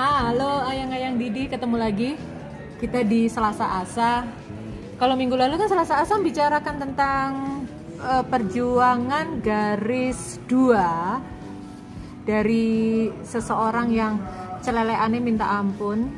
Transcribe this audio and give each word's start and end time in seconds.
Halo 0.00 0.64
ayang-ayang 0.64 1.20
Didi, 1.20 1.44
ketemu 1.44 1.76
lagi 1.76 2.16
kita 2.80 3.04
di 3.04 3.28
Selasa 3.28 3.84
Asa. 3.84 4.24
Kalau 4.96 5.12
minggu 5.12 5.36
lalu 5.36 5.60
kan 5.60 5.68
Selasa 5.68 6.00
Asa 6.00 6.16
bicarakan 6.16 6.76
tentang 6.80 7.28
uh, 8.00 8.24
perjuangan 8.24 9.44
garis 9.44 10.40
dua 10.48 11.20
dari 12.24 13.12
seseorang 13.28 13.92
yang 13.92 14.16
celeleannya 14.64 15.20
minta 15.20 15.44
ampun. 15.44 16.08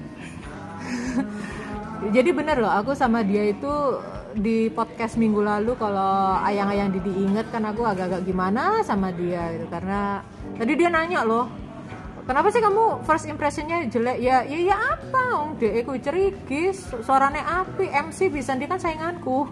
Jadi 2.14 2.30
bener 2.30 2.62
loh, 2.62 2.70
aku 2.70 2.94
sama 2.94 3.26
dia 3.26 3.50
itu 3.50 3.98
di 4.38 4.70
podcast 4.70 5.18
minggu 5.18 5.42
lalu 5.42 5.74
kalau 5.74 6.38
ayang-ayang 6.46 6.94
Didi 6.94 7.26
inget 7.26 7.50
kan 7.50 7.66
aku 7.66 7.82
agak-agak 7.82 8.30
gimana 8.30 8.78
sama 8.86 9.10
dia 9.10 9.58
gitu 9.58 9.66
karena 9.66 10.22
tadi 10.54 10.72
dia 10.78 10.86
nanya 10.86 11.26
loh 11.26 11.61
kenapa 12.26 12.48
sih 12.54 12.62
kamu 12.62 13.02
first 13.02 13.26
impressionnya 13.26 13.86
jelek 13.90 14.18
ya 14.22 14.46
ya 14.46 14.58
ya 14.72 14.76
apa 14.78 15.22
om 15.42 15.48
dek 15.58 15.82
aku 15.82 15.98
cerigis 15.98 16.86
suaranya 17.02 17.66
api 17.66 17.90
MC 17.90 18.30
bisa 18.30 18.54
dia 18.54 18.70
kan 18.70 18.78
sainganku 18.78 19.50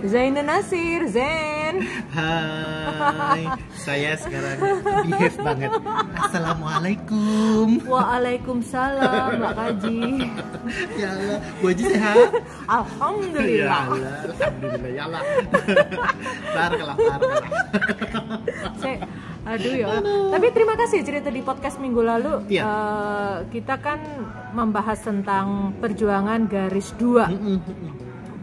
Zainun 0.00 0.48
Nasir, 0.48 1.04
Zen. 1.12 1.84
Hai, 2.08 3.44
saya 3.76 4.16
sekarang 4.16 4.56
behave 5.04 5.36
banget. 5.36 5.70
Assalamualaikum. 6.16 7.84
Waalaikumsalam, 7.84 9.44
Mbak 9.44 9.52
Kaji. 9.60 10.00
ya 10.96 11.08
Allah, 11.12 11.38
Bu 11.60 11.64
Haji 11.68 11.84
sehat? 11.84 12.32
Alhamdulillah. 12.64 13.60
Ya 13.60 13.76
Allah, 13.92 14.14
Alhamdulillah, 14.24 14.88
ya 14.88 15.02
Allah. 15.04 15.22
Barakallah, 16.48 16.96
barakallah. 16.96 18.19
Aduh 19.50 19.74
ya. 19.74 19.86
Tapi 20.30 20.46
terima 20.50 20.74
kasih 20.74 21.02
cerita 21.02 21.28
di 21.28 21.42
podcast 21.42 21.76
minggu 21.76 22.00
lalu. 22.00 22.32
Iya. 22.48 22.62
Eh, 22.62 23.36
kita 23.50 23.76
kan 23.76 23.98
membahas 24.52 24.98
tentang 25.00 25.46
perjuangan 25.76 26.46
garis 26.46 26.94
dua. 26.94 27.26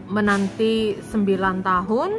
menanti 0.08 0.96
9 0.96 1.20
tahun 1.60 2.10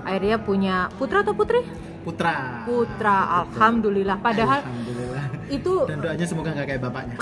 akhirnya 0.00 0.40
punya 0.40 0.88
putra 0.96 1.20
atau 1.20 1.36
putri 1.36 1.60
Putra. 2.00 2.64
putra 2.64 3.44
alhamdulillah 3.44 4.16
padahal 4.16 4.64
Alhamdulillah. 4.64 5.24
itu 5.48 5.84
Dan 5.84 6.00
doanya 6.00 6.24
semoga 6.24 6.52
nggak 6.52 6.66
kayak 6.66 6.80
bapaknya. 6.80 7.16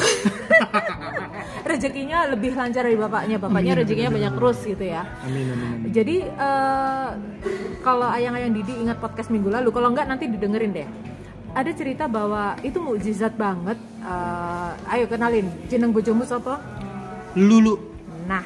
rezekinya 1.70 2.18
lebih 2.28 2.54
lancar 2.54 2.82
dari 2.82 2.94
bapaknya 2.94 3.36
bapaknya 3.36 3.74
Amin, 3.74 3.82
rezekinya 3.82 4.10
amin, 4.10 4.18
banyak 4.18 4.30
amin. 4.30 4.38
terus 4.38 4.58
gitu 4.62 4.84
ya 4.84 5.02
Amin, 5.22 5.46
amin, 5.48 5.68
amin. 5.74 5.90
jadi 5.90 6.16
eh, 6.30 7.08
kalau 7.82 8.06
ayang-ayang 8.06 8.54
Didi 8.54 8.78
ingat 8.78 8.98
podcast 8.98 9.26
minggu 9.26 9.50
lalu 9.50 9.68
kalau 9.70 9.90
enggak 9.90 10.06
nanti 10.06 10.26
didengerin 10.26 10.70
deh 10.72 10.86
ada 11.52 11.70
cerita 11.70 12.04
bahwa 12.06 12.56
itu 12.60 12.78
mukjizat 12.78 13.34
banget 13.34 13.78
Eh, 14.02 14.70
ayo 14.90 15.06
kenalin 15.06 15.46
jeneng 15.68 15.94
bojomu 15.94 16.26
apa 16.26 16.58
Lulu. 17.32 17.78
Nah, 18.26 18.42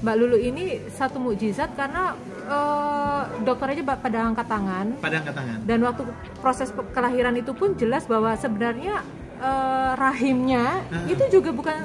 Mbak 0.00 0.16
Lulu 0.16 0.36
ini 0.38 0.80
satu 0.88 1.20
mukjizat 1.20 1.76
karena 1.76 2.16
eh, 2.40 3.22
dokter 3.42 3.68
aja 3.70 3.82
pada 3.94 4.18
angkat 4.24 4.48
tangan 4.48 4.86
Pada 4.96 5.20
angkat 5.20 5.34
tangan. 5.34 5.58
dan 5.62 5.78
waktu 5.82 6.02
proses 6.40 6.72
kelahiran 6.90 7.36
itu 7.36 7.52
pun 7.52 7.76
jelas 7.76 8.08
bahwa 8.08 8.32
sebenarnya 8.34 9.04
eh, 9.36 9.92
rahimnya 9.94 10.80
Ah. 10.88 11.04
itu 11.04 11.24
juga 11.30 11.52
bukan 11.52 11.76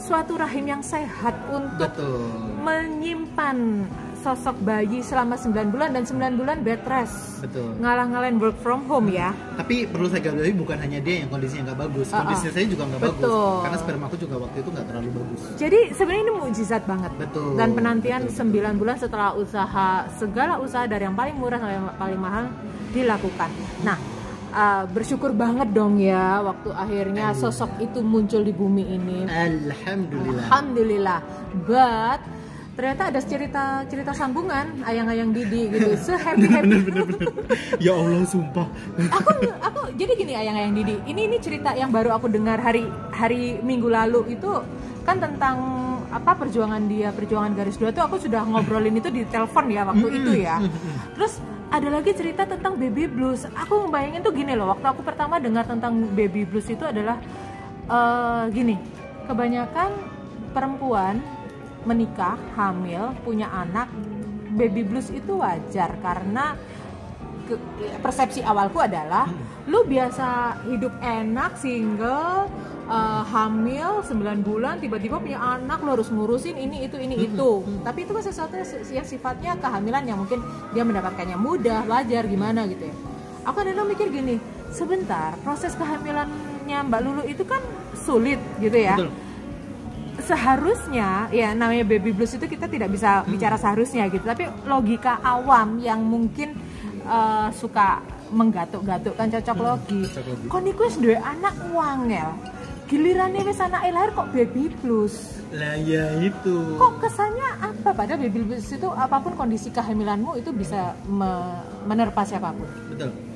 suatu 0.00 0.34
rahim 0.34 0.64
yang 0.66 0.80
sehat 0.82 1.36
untuk 1.46 1.92
Betul. 1.92 2.56
menyimpan 2.58 3.84
sosok 4.22 4.56
bayi 4.62 5.02
selama 5.02 5.34
9 5.34 5.74
bulan 5.74 5.90
dan 5.90 6.06
9 6.06 6.38
bulan 6.38 6.56
bed 6.62 6.80
rest. 6.86 7.42
Betul. 7.42 7.74
Ngalah-ngalahin 7.82 8.38
work 8.38 8.56
from 8.62 8.86
home 8.86 9.10
ya. 9.10 9.34
Tapi 9.58 9.90
perlu 9.90 10.06
saya 10.06 10.22
garis 10.22 10.38
bawahi 10.38 10.54
bukan 10.54 10.78
hanya 10.78 10.98
dia 11.02 11.26
yang 11.26 11.28
kondisinya 11.28 11.62
nggak 11.74 11.80
bagus, 11.90 12.06
ah. 12.14 12.22
kondisi 12.22 12.46
saya 12.54 12.66
juga 12.70 12.82
nggak 12.86 13.02
bagus. 13.02 13.26
Betul. 13.26 13.54
Karena 13.66 13.78
sperma 13.82 14.04
aku 14.06 14.16
juga 14.22 14.34
waktu 14.46 14.56
itu 14.62 14.68
nggak 14.70 14.86
terlalu 14.86 15.10
bagus. 15.10 15.40
Jadi 15.58 15.80
sebenarnya 15.90 16.22
ini 16.22 16.32
mukjizat 16.38 16.82
banget. 16.86 17.12
Betul, 17.18 17.50
Dan 17.58 17.68
penantian 17.74 18.22
betul, 18.30 18.46
9 18.54 18.80
bulan 18.80 18.96
setelah 19.02 19.30
usaha 19.34 19.88
segala 20.16 20.54
usaha 20.62 20.84
dari 20.86 21.02
yang 21.02 21.18
paling 21.18 21.34
murah 21.34 21.58
sampai 21.58 21.74
yang 21.74 21.86
paling 21.98 22.20
mahal 22.22 22.44
dilakukan. 22.94 23.50
Nah, 23.82 23.98
uh, 24.52 24.84
bersyukur 24.86 25.32
banget 25.34 25.72
dong 25.72 25.98
ya 25.98 26.44
waktu 26.44 26.70
akhirnya 26.70 27.34
sosok 27.34 27.80
itu 27.82 27.98
muncul 28.04 28.44
di 28.44 28.54
bumi 28.54 28.84
ini. 28.86 29.18
Alhamdulillah. 29.26 30.46
Alhamdulillah. 30.46 31.20
But 31.66 32.20
ternyata 32.72 33.12
ada 33.12 33.20
cerita 33.20 33.84
cerita 33.84 34.16
sambungan 34.16 34.80
ayang-ayang 34.88 35.30
Didi 35.30 35.68
gitu. 35.68 35.92
Se 36.00 36.16
happy 36.16 36.48
happy. 36.48 36.68
bener 36.72 36.80
bener 36.88 37.28
ya 37.76 37.92
Allah 37.92 38.24
sumpah 38.24 38.66
aku 39.12 39.30
aku 39.60 39.80
jadi 39.96 40.12
gini 40.16 40.32
ayang-ayang 40.32 40.72
Didi. 40.72 40.96
Ini 41.04 41.20
ini 41.28 41.36
cerita 41.36 41.76
yang 41.76 41.92
baru 41.92 42.16
aku 42.16 42.32
dengar 42.32 42.56
hari 42.60 42.88
hari 43.12 43.60
Minggu 43.60 43.92
lalu 43.92 44.32
itu 44.32 44.64
kan 45.04 45.20
tentang 45.20 45.56
apa 46.12 46.36
perjuangan 46.36 46.84
dia 46.88 47.08
perjuangan 47.12 47.56
garis 47.56 47.80
dua 47.80 47.88
tuh 47.92 48.04
aku 48.04 48.20
sudah 48.20 48.44
ngobrolin 48.44 48.96
itu 48.96 49.08
di 49.08 49.24
telepon 49.28 49.68
ya 49.68 49.84
waktu 49.84 50.08
itu 50.08 50.30
ya. 50.40 50.56
Terus 51.16 51.40
ada 51.72 51.88
lagi 51.88 52.12
cerita 52.12 52.44
tentang 52.44 52.76
baby 52.76 53.08
blues. 53.08 53.48
Aku 53.56 53.88
ngebayangin 53.88 54.20
tuh 54.20 54.32
gini 54.36 54.52
loh. 54.52 54.68
Waktu 54.76 54.92
aku 54.92 55.00
pertama 55.00 55.40
dengar 55.40 55.64
tentang 55.64 56.04
baby 56.12 56.44
blues 56.44 56.68
itu 56.68 56.84
adalah 56.84 57.16
eh, 57.88 58.44
gini. 58.52 58.76
Kebanyakan 59.24 59.90
perempuan 60.52 61.16
menikah, 61.82 62.38
hamil, 62.54 63.14
punya 63.22 63.50
anak, 63.50 63.90
baby 64.54 64.84
blues 64.84 65.08
itu 65.08 65.40
wajar 65.40 65.96
karena 65.98 66.54
ke- 67.42 67.58
persepsi 67.98 68.40
awalku 68.40 68.78
adalah 68.78 69.26
lu 69.66 69.82
biasa 69.82 70.58
hidup 70.68 70.94
enak 71.00 71.56
single 71.56 72.46
eh, 72.86 73.22
hamil 73.24 74.02
9 74.02 74.14
bulan 74.42 74.78
tiba-tiba 74.78 75.18
punya 75.18 75.38
anak 75.38 75.82
lu 75.82 75.94
harus 75.94 76.10
ngurusin 76.10 76.54
ini 76.54 76.86
itu 76.86 76.98
ini 76.98 77.14
itu. 77.30 77.50
Tapi 77.82 77.98
itu 78.04 78.12
kan 78.12 78.22
sesuatu 78.22 78.54
yang 78.90 79.06
sifatnya 79.06 79.58
kehamilan 79.58 80.02
yang 80.04 80.18
mungkin 80.18 80.42
dia 80.70 80.82
mendapatkannya 80.82 81.38
mudah 81.38 81.82
wajar 81.86 82.26
gimana 82.26 82.66
gitu 82.66 82.90
ya. 82.90 82.94
Aku 83.42 83.58
kadang 83.58 83.90
mikir 83.90 84.06
gini 84.06 84.38
sebentar 84.70 85.34
proses 85.42 85.74
kehamilannya 85.74 86.78
Mbak 86.86 87.00
Lulu 87.02 87.22
itu 87.26 87.42
kan 87.42 87.58
sulit 87.96 88.38
gitu 88.58 88.78
ya. 88.78 88.94
Betul 88.94 89.31
seharusnya 90.20 91.32
ya 91.32 91.56
namanya 91.56 91.88
baby 91.88 92.12
blues 92.12 92.36
itu 92.36 92.44
kita 92.44 92.68
tidak 92.68 92.92
bisa 92.92 93.24
bicara 93.24 93.56
seharusnya 93.56 94.08
gitu. 94.12 94.24
Tapi 94.24 94.48
logika 94.68 95.22
awam 95.24 95.80
yang 95.80 96.04
mungkin 96.04 96.52
eh, 97.06 97.48
suka 97.56 98.04
menggatuk-gatuk 98.32 99.14
kan 99.16 99.28
cocok 99.28 99.56
logi. 99.60 100.02
cocok 100.08 100.24
logi. 100.24 100.46
kok 100.48 100.60
niku 100.64 100.80
wis 100.88 100.96
duwe 101.00 101.16
anak 101.20 101.54
wangel. 101.72 102.32
Gilirannya 102.88 103.40
wis 103.48 103.60
anak 103.60 103.88
lahir 103.88 104.10
kok 104.12 104.28
baby 104.36 104.68
blues? 104.84 105.40
Lah 105.52 105.76
ya 105.80 106.16
itu. 106.20 106.76
Kok 106.76 107.00
kesannya 107.00 107.48
apa? 107.60 107.92
Padahal 107.92 108.20
baby 108.20 108.40
blues 108.44 108.68
itu 108.68 108.88
apa 108.88 109.20
pun 109.20 109.36
kondisi 109.36 109.68
kehamilanmu 109.72 110.36
itu 110.40 110.52
bisa 110.52 110.96
me- 111.08 111.60
menerpa 111.88 112.24
siapa 112.24 112.52
pun. 112.52 112.68
Betul 112.92 113.31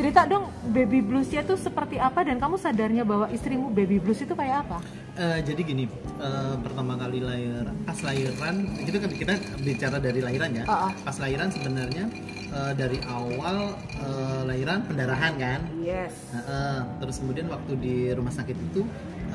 cerita 0.00 0.24
dong 0.24 0.48
baby 0.72 1.04
bluesnya 1.04 1.44
tuh 1.44 1.60
seperti 1.60 2.00
apa 2.00 2.24
dan 2.24 2.40
kamu 2.40 2.56
sadarnya 2.56 3.04
bahwa 3.04 3.28
istrimu 3.28 3.68
baby 3.68 4.00
blues 4.00 4.24
itu 4.24 4.32
kayak 4.32 4.64
apa? 4.64 4.80
Eh, 5.20 5.44
jadi 5.44 5.60
gini 5.60 5.84
eh, 6.16 6.56
pertama 6.64 6.96
kali 6.96 7.20
lahir 7.20 7.68
pas 7.84 8.00
lahiran 8.00 8.64
itu 8.80 8.96
kan 8.96 9.12
kita 9.12 9.34
bicara 9.60 10.00
dari 10.00 10.24
lahiran 10.24 10.56
ya. 10.56 10.64
Ah, 10.64 10.88
ah. 10.88 10.92
pas 11.04 11.20
lahiran 11.20 11.52
sebenarnya 11.52 12.08
eh, 12.48 12.72
dari 12.80 12.96
awal 13.04 13.76
eh, 14.00 14.42
lahiran 14.48 14.88
pendarahan 14.88 15.36
kan? 15.36 15.60
Yes. 15.84 16.16
Nah, 16.32 16.48
eh, 16.48 16.80
terus 17.04 17.20
kemudian 17.20 17.52
waktu 17.52 17.72
di 17.76 17.96
rumah 18.16 18.32
sakit 18.32 18.56
itu 18.56 18.80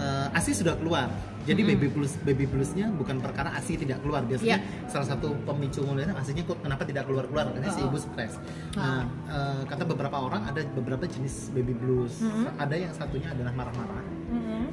eh, 0.02 0.28
asi 0.34 0.58
sudah 0.58 0.74
keluar 0.82 1.14
jadi 1.46 1.62
baby 1.64 1.88
blues 1.88 2.14
baby 2.22 2.46
bluesnya 2.46 2.90
bukan 2.92 3.22
perkara 3.22 3.54
asi 3.54 3.78
tidak 3.78 4.02
keluar. 4.02 4.26
Biasanya 4.26 4.58
Iya. 4.58 4.90
salah 4.90 5.08
satu 5.08 5.38
pemicu 5.44 5.82
mulainya 5.82 6.14
asinya 6.14 6.42
kok 6.42 6.58
kenapa 6.60 6.84
tidak 6.84 7.06
keluar 7.06 7.26
keluar 7.26 7.46
karena 7.50 7.70
si 7.70 7.82
Oh. 7.82 7.88
ibu 7.88 7.98
stres. 7.98 8.34
Nah 8.74 9.04
eh, 9.30 9.62
kata 9.64 9.84
beberapa 9.84 10.18
orang 10.18 10.42
ada 10.46 10.62
beberapa 10.72 11.06
jenis 11.06 11.54
baby 11.54 11.72
blues. 11.72 12.20
Ada 12.56 12.76
yang 12.76 12.92
satunya 12.92 13.30
adalah 13.30 13.54
marah-marah. 13.54 14.02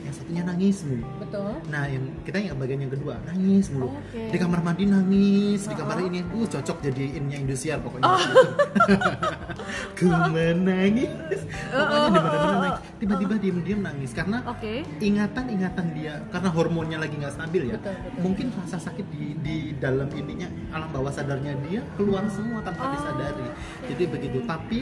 Yang 0.02 0.14
satunya 0.14 0.42
nangis 0.42 0.76
mulu 0.84 1.06
betul 1.22 1.52
Nah, 1.70 1.88
yang 1.88 2.04
kita 2.26 2.36
yang 2.42 2.58
bagian 2.58 2.84
yang 2.84 2.92
kedua 2.92 3.14
nangis 3.24 3.70
mulu. 3.72 3.94
Oke. 3.94 4.28
Di 4.28 4.36
kamar 4.36 4.60
mandi 4.60 4.84
nangis, 4.84 5.64
di 5.64 5.74
kamar 5.78 6.04
ini 6.04 6.20
uh 6.20 6.44
cocok 6.44 6.84
jadi 6.84 7.04
innya 7.16 7.38
Indosiar 7.40 7.78
pokoknya. 7.80 8.04
Oh. 8.04 8.18
Ku 9.96 10.06
menangis. 10.34 11.40
Pokoknya 11.72 12.08
di 12.12 12.20
mana-mana 12.20 12.56
nangis. 12.60 12.78
Tiba-tiba 12.98 13.34
diam-diam 13.38 13.80
nangis 13.80 14.10
karena 14.12 14.38
ingatan-ingatan 15.00 15.86
dia 15.96 16.14
karena 16.28 16.48
hormonnya 16.52 16.98
lagi 17.00 17.14
nggak 17.16 17.34
stabil 17.34 17.62
ya. 17.72 17.76
Betul, 17.78 17.94
betul. 17.96 18.20
Mungkin 18.20 18.46
rasa 18.58 18.78
sakit 18.82 19.06
di 19.08 19.24
di 19.40 19.56
dalam 19.78 20.08
ininya 20.12 20.48
alam 20.74 20.88
bawah 20.92 21.12
sadarnya 21.14 21.56
dia 21.66 21.80
keluar 21.96 22.26
semua 22.28 22.60
tanpa 22.60 22.82
Oh. 22.82 22.92
disadari. 22.92 23.46
Jadi 23.86 24.04
begitu. 24.10 24.38
Tapi 24.44 24.78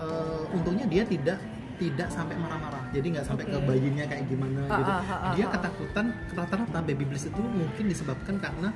eh, 0.00 0.42
untungnya 0.56 0.86
dia 0.88 1.04
tidak 1.06 1.38
tidak 1.82 2.08
sampai 2.14 2.38
marah-marah 2.38 2.82
jadi 2.94 3.06
nggak 3.18 3.26
sampai 3.26 3.44
ke 3.50 3.58
Oke. 3.58 3.66
bayinya 3.66 4.04
kayak 4.06 4.24
gimana 4.30 4.60
Ah, 4.70 4.78
gitu 4.78 4.92
ah, 4.94 5.02
ah, 5.02 5.32
dia 5.34 5.46
ketakutan 5.50 6.06
rata-rata 6.38 6.78
baby 6.86 7.04
blues 7.10 7.26
itu 7.26 7.42
mungkin 7.42 7.84
disebabkan 7.90 8.38
karena 8.38 8.70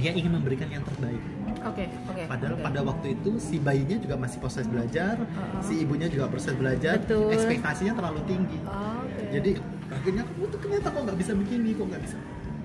dia 0.00 0.08
ingin 0.16 0.32
memberikan 0.32 0.72
yang 0.72 0.80
terbaik. 0.88 1.20
Oke, 1.68 1.84
oke. 1.84 2.22
Padahal 2.24 2.56
oke. 2.56 2.64
pada 2.64 2.80
waktu 2.80 3.06
itu 3.12 3.30
si 3.36 3.60
bayinya 3.60 4.00
juga 4.00 4.16
masih 4.16 4.40
proses 4.40 4.64
belajar, 4.64 5.20
Uh-uh. 5.20 5.60
si 5.60 5.84
ibunya 5.84 6.08
juga 6.08 6.32
proses 6.32 6.56
belajar, 6.56 6.96
Betul. 7.04 7.28
ekspektasinya 7.28 7.92
terlalu 8.00 8.20
tinggi. 8.24 8.56
Oh, 8.64 9.04
Oke. 9.04 9.22
Jadi 9.36 9.50
akhirnya 9.92 10.24
kamu 10.24 10.44
tuh 10.48 10.58
ternyata 10.64 10.88
kok 10.88 11.02
nggak 11.04 11.18
bisa 11.20 11.32
begini 11.36 11.70
kok 11.76 11.86
nggak 11.92 12.02
bisa 12.08 12.16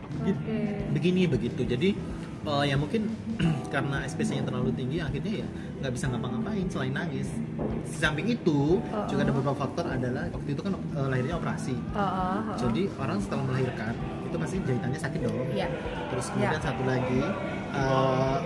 begini, 0.08 0.32
Oke. 0.32 0.60
begini 0.96 1.22
begitu 1.28 1.62
jadi 1.68 1.90
eh, 2.48 2.64
ya 2.66 2.76
mungkin 2.76 3.02
karena 3.74 3.98
SPC-nya 4.04 4.44
terlalu 4.44 4.72
tinggi 4.72 4.98
akhirnya 5.00 5.44
ya 5.44 5.48
nggak 5.78 5.92
bisa 5.92 6.06
ngapa-ngapain 6.08 6.66
selain 6.68 6.90
nangis 6.92 7.28
di 7.84 7.96
samping 7.96 8.28
itu 8.28 8.80
Oh, 8.80 9.06
juga 9.06 9.22
ada 9.22 9.30
oh. 9.30 9.36
beberapa 9.36 9.58
faktor 9.60 9.86
adalah 9.86 10.26
waktu 10.28 10.50
itu 10.50 10.62
kan 10.62 10.74
eh, 10.74 11.08
lahirnya 11.08 11.36
operasi 11.36 11.76
Oh, 11.92 12.00
oh, 12.00 12.10
oh. 12.46 12.58
jadi 12.58 12.82
orang 12.96 13.18
setelah 13.20 13.44
melahirkan 13.46 13.94
itu 14.24 14.36
pasti 14.38 14.56
jahitannya 14.62 15.00
sakit 15.00 15.20
dong 15.22 15.38
Iya. 15.50 15.68
terus 16.10 16.26
kemudian 16.30 16.52
Ya. 16.54 16.62
satu 16.62 16.84
lagi 16.84 17.22
eh, 17.74 18.38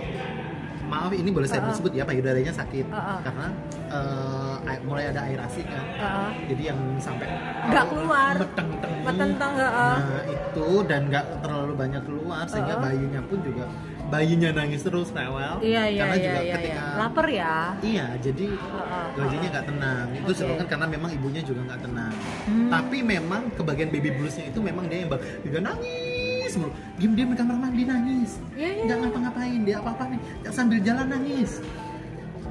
maaf 0.84 1.08
ini 1.10 1.30
boleh 1.30 1.48
saya 1.48 1.64
Uh-uh. 1.64 1.72
sebut 1.72 1.92
ya 1.92 2.04
payudaranya 2.04 2.52
sakit 2.52 2.84
Uh-uh. 2.84 3.18
karena 3.22 3.46
eh, 3.88 4.54
air- 4.68 4.84
mulai 4.84 5.04
ada 5.08 5.20
air 5.24 5.40
asi 5.40 5.62
kan 5.62 5.84
Oh, 5.96 6.04
oh. 6.04 6.30
jadi 6.44 6.62
yang 6.68 6.80
sampai 6.98 7.26
Nggak 7.64 7.84
keluar. 7.88 8.34
meteng-teng 8.36 8.92
Metenteng, 9.02 9.52
heeh. 9.56 9.94
nah 9.96 10.22
itu 10.26 10.41
dan 10.84 11.00
nggak 11.08 11.24
terlalu 11.40 11.72
banyak 11.72 12.02
keluar 12.04 12.44
sehingga 12.44 12.74
Uh-uh. 12.76 12.84
bayinya 12.84 13.20
pun 13.24 13.38
juga 13.40 13.64
bayinya 14.08 14.50
nangis 14.52 14.84
terus 14.84 15.08
rewel 15.08 15.56
Iya 15.58 15.82
iya 15.88 16.00
karena 16.04 16.14
iya 16.14 16.22
juga 16.22 16.40
iya. 16.40 16.54
ketika 16.54 16.82
iya. 16.84 16.98
Lapar 17.00 17.26
ya. 17.26 17.54
iya 17.80 18.06
jadi 18.20 18.46
Heeh, 18.52 19.06
gajinya 19.16 19.48
nggak 19.48 19.66
tenang 19.66 20.06
itu 20.12 20.30
sebabkan 20.34 20.66
karena 20.68 20.86
memang 20.86 21.10
ibunya 21.10 21.40
juga 21.40 21.60
nggak 21.64 21.80
tenang 21.80 22.14
Hmm. 22.42 22.68
tapi 22.68 22.98
memang 23.00 23.42
kebagian 23.54 23.88
baby 23.88 24.10
bluesnya 24.12 24.44
itu 24.46 24.58
memang 24.58 24.84
dia 24.86 25.06
yang 25.06 25.10
juga 25.40 25.58
nangis 25.62 26.52
mulu 26.52 26.70
diem 26.98 27.12
diem 27.14 27.28
di 27.30 27.38
kamar 27.38 27.56
mandi 27.56 27.82
nangis 27.82 28.30
Iya, 28.52 28.68
iya. 28.68 28.82
nggak 28.84 28.96
ngapa-ngapain 29.00 29.60
dia 29.62 29.76
apa 29.78 29.90
apa 29.94 30.04
nih 30.10 30.20
sambil 30.50 30.78
jalan 30.82 31.06
nangis 31.08 31.62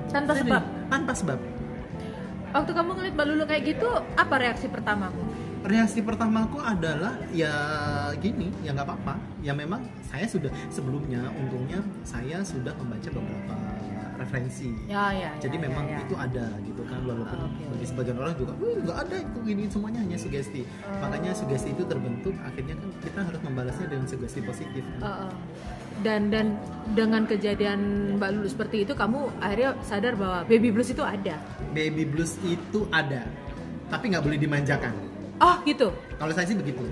Tanpa 0.09 0.33
sebab. 0.33 0.63
tanpa 0.89 1.13
sebab 1.13 1.39
Waktu 2.51 2.71
kamu 2.75 2.89
ngeliat 2.91 3.13
Mbak 3.15 3.27
Lulu 3.31 3.43
kayak 3.47 3.63
gitu, 3.63 3.87
apa 4.11 4.35
reaksi 4.35 4.67
pertamamu? 4.67 5.23
Reaksi 5.61 6.01
pertamaku 6.01 6.57
adalah 6.57 7.13
ya 7.29 7.53
gini 8.17 8.49
ya 8.61 8.73
nggak 8.73 8.87
apa-apa 8.87 9.13
ya 9.39 9.53
memang 9.53 9.81
saya 10.03 10.25
sudah 10.25 10.49
sebelumnya 10.67 11.21
untungnya 11.31 11.79
saya 12.01 12.41
sudah 12.41 12.73
membaca 12.75 13.09
beberapa 13.09 13.55
referensi 14.17 14.69
Ya 14.85 15.09
ya. 15.09 15.29
jadi 15.37 15.57
ya, 15.57 15.61
memang 15.65 15.85
ya, 15.85 15.97
ya. 15.97 16.03
itu 16.05 16.15
ada 16.15 16.45
gitu 16.61 16.81
kan 16.85 17.01
walaupun 17.01 17.37
Oh, 17.41 17.49
oke, 17.49 17.61
bagi 17.73 17.77
oke. 17.77 17.89
sebagian 17.89 18.17
orang 18.21 18.33
juga 18.37 18.53
nggak 18.57 18.97
ada 19.01 19.15
itu 19.17 19.37
gini 19.41 19.63
semuanya 19.65 19.99
hanya 20.01 20.17
sugesti 20.17 20.61
Oh. 20.61 20.97
makanya 21.01 21.31
sugesti 21.33 21.69
itu 21.73 21.83
terbentuk 21.85 22.35
akhirnya 22.41 22.75
kan 22.77 22.89
kita 23.01 23.19
harus 23.25 23.41
membalasnya 23.41 23.85
dengan 23.89 24.05
sugesti 24.05 24.39
positif 24.41 24.83
kan. 24.97 25.01
Uh, 25.01 25.09
uh. 25.25 25.31
Dan 26.01 26.33
dan 26.33 26.57
dengan 26.97 27.29
kejadian 27.29 27.79
Mbak 28.17 28.29
Lulu 28.33 28.47
seperti 28.49 28.89
itu, 28.89 28.97
kamu 28.97 29.29
akhirnya 29.37 29.77
sadar 29.85 30.17
bahwa 30.17 30.41
baby 30.49 30.73
blues 30.73 30.89
itu 30.89 31.03
ada. 31.05 31.37
baby 31.73 32.09
blues 32.09 32.41
itu 32.41 32.89
ada 32.89 33.25
tapi 33.87 34.09
nggak 34.09 34.23
boleh 34.23 34.39
dimanjakan 34.39 34.93
Oh 35.41 35.55
gitu. 35.63 35.89
kalau 36.15 36.31
saya 36.31 36.45
sih 36.45 36.53
begitu 36.53 36.85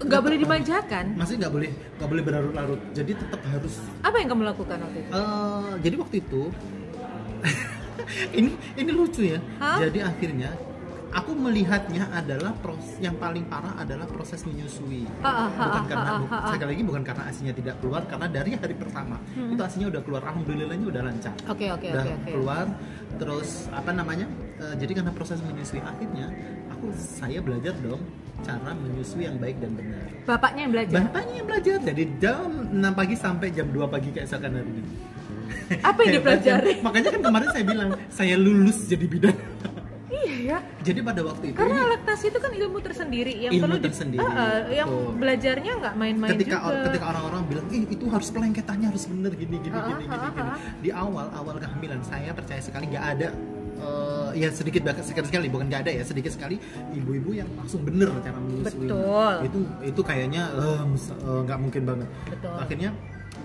Nggak 0.00 0.20
boleh 0.22 0.38
dimanjakan. 0.38 1.04
maksudnya 1.12 1.44
nggak 1.44 1.54
boleh 1.54 1.70
nggak 1.92 2.08
boleh 2.08 2.22
berlarut-larut 2.22 2.80
jadi 2.90 3.12
tetap 3.12 3.40
harus 3.44 3.74
Apa 4.00 4.16
yang 4.16 4.28
kamu 4.30 4.42
lakukan 4.46 4.78
waktu 4.80 4.98
itu? 4.98 5.10
Eh, 5.12 5.70
jadi 5.82 5.94
waktu 5.98 6.16
itu 6.18 6.42
ini 8.32 8.50
ini 8.74 8.90
lucu 8.90 9.22
ya. 9.26 9.38
Hah? 9.58 9.76
Jadi 9.78 9.98
akhirnya 10.00 10.50
aku 11.10 11.34
melihatnya 11.34 12.06
adalah 12.08 12.54
proses 12.56 12.94
yang 12.98 13.18
paling 13.18 13.42
parah 13.44 13.74
adalah 13.76 14.06
proses 14.06 14.40
menyusui. 14.42 15.04
Ah, 15.20 15.28
ah, 15.42 15.46
bukan 15.50 15.66
ah, 15.76 15.84
karena 15.84 16.10
bu- 16.16 16.30
sekali 16.48 16.70
lagi 16.70 16.82
bukan 16.86 17.02
karena 17.02 17.22
asinya 17.26 17.52
tidak 17.52 17.74
keluar 17.76 18.02
karena 18.06 18.26
dari 18.30 18.50
hari 18.54 18.74
pertama 18.74 19.18
Hmm. 19.34 19.50
itu 19.50 19.60
asinya 19.60 19.90
udah 19.90 20.00
keluar 20.00 20.22
alhamdulillahnya 20.24 20.86
udah 20.86 21.02
lancar. 21.02 21.34
Oke 21.44 21.66
oke 21.68 21.86
udah 21.88 22.04
oke 22.04 22.14
oke. 22.14 22.30
keluar 22.30 22.66
terus 23.18 23.66
apa 23.70 23.90
namanya? 23.90 24.26
eh, 24.56 24.74
jadi 24.76 24.92
karena 24.94 25.10
proses 25.10 25.40
menyusui 25.40 25.80
akhirnya 25.80 26.30
saya 26.94 27.38
belajar 27.40 27.74
dong 27.80 28.00
cara 28.40 28.72
menyusui 28.72 29.28
yang 29.28 29.36
baik 29.36 29.60
dan 29.60 29.76
benar. 29.76 30.00
Bapaknya 30.24 30.60
yang 30.64 30.72
belajar. 30.72 30.96
Bapaknya 31.04 31.34
yang 31.36 31.46
belajar 31.46 31.76
dari 31.84 32.04
jam 32.16 32.48
6 32.72 32.80
pagi 32.96 33.14
sampai 33.14 33.46
jam 33.52 33.68
2 33.68 33.84
pagi 33.84 34.08
kayak 34.10 34.26
seakan 34.26 34.52
hari 34.56 34.72
ini. 34.72 34.92
Apa 35.84 35.98
yang 36.02 36.12
dipelajari? 36.18 36.72
Makanya 36.80 37.08
kan 37.12 37.22
kemarin 37.22 37.48
saya 37.52 37.64
bilang 37.68 37.90
saya 38.08 38.34
lulus 38.40 38.88
jadi 38.88 39.06
bidan. 39.06 39.36
Iya 40.10 40.36
ya. 40.42 40.58
jadi 40.82 41.00
pada 41.00 41.22
waktu 41.22 41.54
itu 41.54 41.56
Karena 41.56 41.86
laktasi 41.96 42.34
itu 42.34 42.38
kan 42.42 42.50
ilmu 42.50 42.78
tersendiri 42.82 43.30
yang 43.40 43.52
Ilmu 43.54 43.62
perlu 43.62 43.76
di- 43.78 43.86
tersendiri, 43.88 44.26
ah, 44.26 44.66
yang 44.68 44.90
belajarnya 45.16 45.72
nggak 45.80 45.94
main-main 45.94 46.30
ketika 46.34 46.56
juga. 46.60 46.82
ketika 46.90 47.04
orang-orang 47.14 47.42
bilang 47.46 47.66
ih 47.70 47.82
itu 47.86 48.04
harus 48.10 48.28
pelengketannya 48.28 48.86
harus 48.90 49.04
bener 49.06 49.32
gini 49.32 49.56
gini 49.62 49.70
gini 49.70 49.78
ah, 49.78 49.98
gini 50.02 50.04
ah, 50.10 50.30
gini. 50.34 50.50
ah. 50.50 50.58
Di 50.82 50.90
awal 50.90 51.26
awal 51.30 51.56
kehamilan 51.56 52.02
saya 52.02 52.34
percaya 52.34 52.58
sekali 52.58 52.90
nggak 52.90 53.06
ada 53.16 53.28
eh, 53.80 54.30
ya 54.36 54.48
sedikit 54.52 54.82
sekali 55.02 55.26
sekali 55.26 55.46
bukan 55.50 55.66
nggak 55.66 55.82
ada 55.88 55.92
ya 55.92 56.02
sedikit 56.04 56.32
sekali 56.32 56.56
ibu-ibu 56.94 57.34
yang 57.34 57.48
langsung 57.58 57.82
bener 57.82 58.12
cara 58.20 58.38
menyusui 58.38 58.86
Betul. 58.86 59.34
itu 59.48 59.58
itu 59.84 60.00
kayaknya 60.04 60.42
eh, 60.54 60.82
eh, 60.86 61.40
nggak 61.48 61.58
mungkin 61.58 61.82
banget 61.88 62.08
Betul. 62.30 62.54
akhirnya 62.60 62.90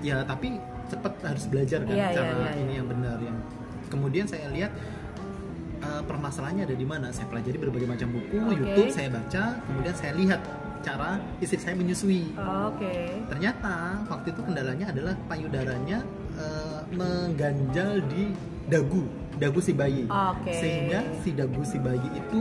ya 0.04 0.22
tapi 0.28 0.60
cepet 0.86 1.14
harus 1.26 1.44
belajar 1.50 1.80
kan 1.82 1.96
Iya, 1.96 2.08
iya, 2.12 2.18
cara 2.18 2.32
iya, 2.38 2.52
ini 2.62 2.64
iya. 2.70 2.78
yang 2.78 2.88
benar 2.92 3.18
yang 3.18 3.38
kemudian 3.90 4.26
saya 4.30 4.46
lihat 4.54 4.72
eh, 5.82 6.02
permasalahannya 6.06 6.64
ada 6.70 6.76
di 6.78 6.86
mana 6.86 7.10
saya 7.10 7.26
pelajari 7.32 7.58
berbagai 7.58 7.88
macam 7.90 8.08
buku 8.14 8.38
Oke. 8.38 8.54
YouTube 8.60 8.90
saya 8.94 9.10
baca 9.10 9.44
kemudian 9.66 9.96
saya 9.96 10.14
lihat 10.14 10.42
cara 10.86 11.18
istri 11.42 11.58
saya 11.58 11.74
menyusui 11.74 12.30
Oh, 12.38 12.70
Oke. 12.70 13.26
ternyata 13.26 14.06
waktu 14.06 14.30
itu 14.30 14.42
kendalanya 14.46 14.94
adalah 14.94 15.14
payudaranya 15.26 16.06
eh, 16.36 16.80
mengganjal 16.92 18.04
di 18.06 18.32
dagu 18.66 19.04
dagu 19.36 19.60
si 19.60 19.72
bayi 19.72 20.08
Oke. 20.08 20.52
sehingga 20.54 21.04
si 21.20 21.32
dagu 21.32 21.62
si 21.62 21.78
bayi 21.78 22.08
itu 22.10 22.40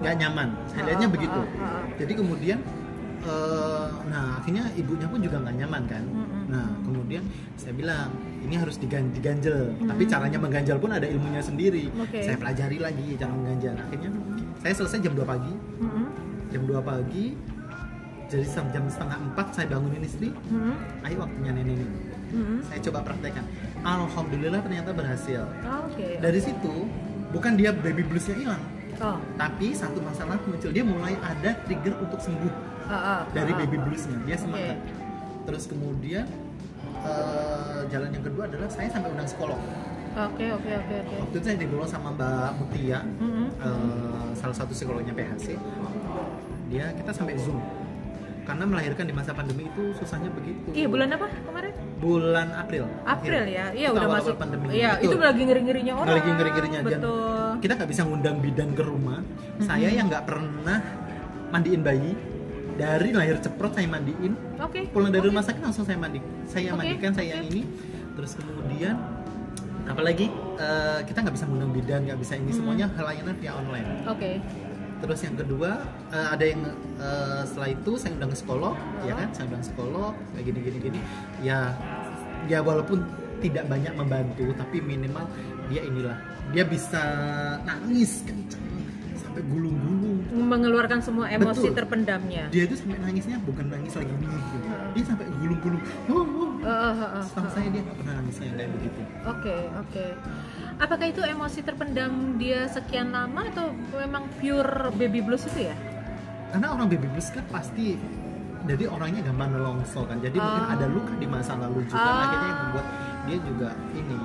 nggak 0.00 0.14
nyaman 0.18 0.48
saya 0.66 0.82
lihatnya 0.86 1.08
Ah, 1.08 1.14
begitu 1.14 1.40
ah, 1.40 1.46
ah, 1.56 1.64
ah. 1.64 1.82
jadi 1.94 2.12
kemudian 2.12 2.58
eh, 3.22 3.86
nah 4.10 4.36
akhirnya 4.36 4.64
ibunya 4.74 5.06
pun 5.06 5.18
juga 5.18 5.38
nggak 5.38 5.56
nyaman 5.56 5.82
kan 5.86 6.04
Mm-mm. 6.04 6.42
nah 6.50 6.66
kemudian 6.82 7.22
saya 7.54 7.72
bilang 7.72 8.10
ini 8.42 8.58
harus 8.58 8.76
digan- 8.76 9.14
diganjel 9.14 9.70
tapi 9.78 10.02
caranya 10.04 10.36
mengganjal 10.36 10.76
pun 10.76 10.90
ada 10.90 11.06
ilmunya 11.06 11.38
sendiri 11.38 11.86
Oke. 11.94 12.18
saya 12.20 12.34
pelajari 12.34 12.82
lagi 12.82 13.14
cara 13.14 13.30
mengganjal 13.30 13.74
akhirnya 13.78 14.10
saya 14.58 14.74
selesai 14.74 14.98
jam 15.00 15.14
2 15.14 15.22
pagi 15.22 15.54
Mm-mm. 15.78 16.06
jam 16.50 16.62
2 16.66 16.82
pagi 16.82 17.38
jadi 18.26 18.44
jam 18.48 18.84
setengah 18.88 19.18
empat 19.22 19.46
saya 19.54 19.66
bangunin 19.70 20.02
istri 20.02 20.34
Mm-mm. 20.50 20.74
ayo 21.06 21.16
waktunya 21.22 21.52
nenek 21.54 21.78
Mm-mm. 22.32 22.58
saya 22.64 22.80
coba 22.82 22.98
praktekkan 23.04 23.44
alhamdulillah 23.82 24.60
ternyata 24.60 24.90
berhasil 24.90 25.44
Oh, 25.62 25.84
Oke. 25.86 26.16
dari 26.16 26.40
situ 26.40 26.74
bukan 27.28 27.52
dia 27.54 27.70
baby 27.70 28.02
bluesnya 28.02 28.34
hilang 28.34 28.62
Oh. 28.96 29.18
tapi 29.34 29.72
satu 29.72 29.98
masalah 29.98 30.38
muncul 30.42 30.68
dia 30.68 30.80
mulai 30.80 31.16
ada 31.18 31.56
trigger 31.64 31.96
untuk 31.98 32.18
sembuh 32.18 32.52
ah, 32.86 32.94
ah, 32.94 33.20
dari 33.30 33.50
ah, 33.50 33.58
baby 33.58 33.76
bluesnya 33.78 34.14
dia 34.22 34.36
semangat 34.36 34.78
Oke. 34.78 34.92
terus 35.44 35.64
kemudian 35.66 36.22
eh, 37.00 37.80
jalan 37.88 38.10
yang 38.10 38.22
kedua 38.22 38.46
adalah 38.46 38.68
saya 38.68 38.88
sampai 38.88 39.10
undang 39.10 39.26
psikolog 39.26 39.58
Oke 40.12 40.44
oke 40.50 40.70
oke 40.70 40.94
oke. 41.00 41.14
waktu 41.18 41.34
itu 41.34 41.40
saya 41.42 41.56
dibawa 41.56 41.84
sama 41.84 42.08
Mbak 42.12 42.50
Mutia 42.58 43.00
Mm-mm. 43.18 43.48
eh, 43.56 44.28
salah 44.34 44.54
satu 44.54 44.70
psikolognya 44.70 45.12
PHC 45.12 45.56
dia 46.68 46.92
kita 46.92 47.10
sampai 47.10 47.36
zoom 47.36 47.60
karena 48.42 48.64
melahirkan 48.66 49.04
di 49.04 49.14
masa 49.14 49.30
pandemi 49.30 49.64
itu 49.64 49.94
susahnya 49.94 50.26
begitu 50.28 50.66
Iya 50.74 50.86
bulan 50.86 51.10
apa 51.10 51.30
kemarin? 51.40 51.61
Bulan 52.02 52.50
April 52.52 52.84
April 53.06 53.42
ya, 53.46 53.70
iya 53.70 53.88
udah 53.88 54.08
masuk. 54.10 54.34
pandemi 54.34 54.74
Iya 54.74 54.98
Betul. 54.98 55.06
itu 55.06 55.16
lagi 55.16 55.42
ngeri 55.46 55.62
ngerinya 55.62 55.94
orang. 55.94 56.10
lagi 56.12 56.30
ngeri-ngerinya 56.32 56.80
dan 56.82 56.90
Betul. 56.98 57.50
kita 57.62 57.72
nggak 57.78 57.90
bisa 57.90 58.02
ngundang 58.02 58.36
bidan 58.42 58.70
ke 58.74 58.82
rumah 58.82 59.22
saya 59.60 59.86
yang 59.88 60.10
nggak 60.10 60.24
pernah 60.24 60.78
mandiin 61.48 61.80
bayi 61.80 62.10
dari 62.74 63.12
lahir 63.12 63.38
ceprot 63.38 63.72
saya 63.72 63.86
mandiin 63.86 64.34
Oke. 64.58 64.90
pulang 64.90 65.08
dari 65.08 65.22
rumah 65.22 65.40
sakit 65.40 65.62
langsung 65.62 65.84
saya 65.84 65.94
mandi 65.96 66.18
saya 66.44 66.74
mandikan 66.74 67.12
saya 67.12 67.38
yang 67.38 67.46
ini 67.46 67.62
terus 68.12 68.34
kemudian 68.34 68.98
apalagi 69.84 70.26
eh, 70.56 71.00
kita 71.04 71.18
nggak 71.20 71.34
bisa 71.34 71.46
ngundang 71.46 71.70
bidan 71.70 72.00
nggak 72.02 72.18
bisa 72.18 72.34
ini 72.34 72.48
Hmm. 72.48 72.58
semuanya 72.58 72.86
layanan 72.92 73.34
via 73.36 73.52
online 73.52 73.86
Oke. 74.06 74.42
Terus 75.02 75.20
yang 75.26 75.34
kedua 75.34 75.70
eh, 76.14 76.28
ada 76.30 76.44
yang 76.46 76.62
eh, 77.02 77.42
setelah 77.42 77.68
itu 77.74 77.92
saya 77.98 78.14
undang 78.14 78.32
psikolog 78.32 78.74
ya 79.02 79.12
kan 79.18 79.28
saya 79.34 79.44
undang 79.50 79.64
psikolog 79.66 80.14
kayak 80.32 80.44
gini 80.46 80.58
gini 80.62 80.78
gini 80.78 81.00
ya 81.42 81.74
ya 82.46 82.62
walaupun 82.62 83.02
tidak 83.42 83.66
banyak 83.66 83.90
membantu 83.98 84.54
tapi 84.54 84.78
minimal 84.78 85.26
dia 85.66 85.82
inilah 85.82 86.18
dia 86.54 86.62
bisa 86.62 87.02
nangis 87.66 88.22
kencang 88.22 88.62
sampai 89.32 89.42
gulung-gulung 89.48 90.20
Mengeluarkan 90.32 91.00
semua 91.00 91.28
emosi 91.28 91.72
Betul. 91.72 91.76
terpendamnya. 91.82 92.52
dia 92.52 92.68
itu 92.68 92.76
sampai 92.76 93.00
nangisnya 93.00 93.36
bukan 93.42 93.64
nangis 93.72 93.96
lagi 93.96 94.12
nih 94.12 94.28
gitu. 94.28 94.68
dia 94.92 95.04
sampai 95.08 95.26
gulung-gulung 95.40 95.82
oh, 96.12 96.20
oh. 96.20 96.50
Eh, 96.62 96.68
eh, 96.68 97.22
setahu 97.26 97.48
eh. 97.48 97.52
saya 97.56 97.66
dia 97.74 97.80
nggak 97.82 97.96
pernah 97.98 98.14
nangisnya 98.22 98.44
yang 98.46 98.56
kayak 98.60 98.70
begitu 98.76 99.00
Oke, 99.22 99.56
oke. 99.82 100.06
Apakah 100.82 101.06
itu 101.06 101.22
emosi 101.22 101.62
terpendam 101.62 102.10
dia 102.36 102.66
sekian 102.66 103.14
lama 103.14 103.46
atau 103.46 103.70
memang 103.94 104.26
pure 104.36 104.90
baby 104.92 105.22
blues 105.22 105.46
itu 105.46 105.70
ya? 105.70 105.76
karena 106.52 106.68
orang 106.68 106.84
baby 106.84 107.08
blues 107.08 107.32
kan 107.32 107.40
pasti 107.48 107.96
jadi 108.62 108.84
orangnya 108.86 109.24
gampang 109.24 109.56
nelongso 109.56 110.04
kan 110.04 110.20
jadi 110.20 110.36
mungkin 110.36 110.64
Ah. 110.68 110.76
ada 110.76 110.84
luka 110.84 111.16
di 111.16 111.24
masa 111.24 111.56
lalu 111.56 111.80
juga 111.82 111.96
Ah. 112.04 112.20
akhirnya 112.20 112.44
yang 112.44 112.60
membuat 112.60 112.86
dia 113.22 113.38
juga 113.40 113.68
ini 113.94 114.18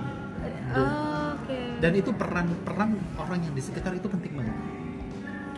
Oh, 0.69 1.31
Oke. 1.33 1.59
dan 1.79 1.91
itu 1.93 2.11
peran 2.11 2.51
peran 2.61 2.89
orang 3.15 3.39
yang 3.39 3.53
di 3.53 3.63
sekitar 3.63 3.95
itu 3.95 4.07
penting 4.07 4.35
banget 4.35 4.57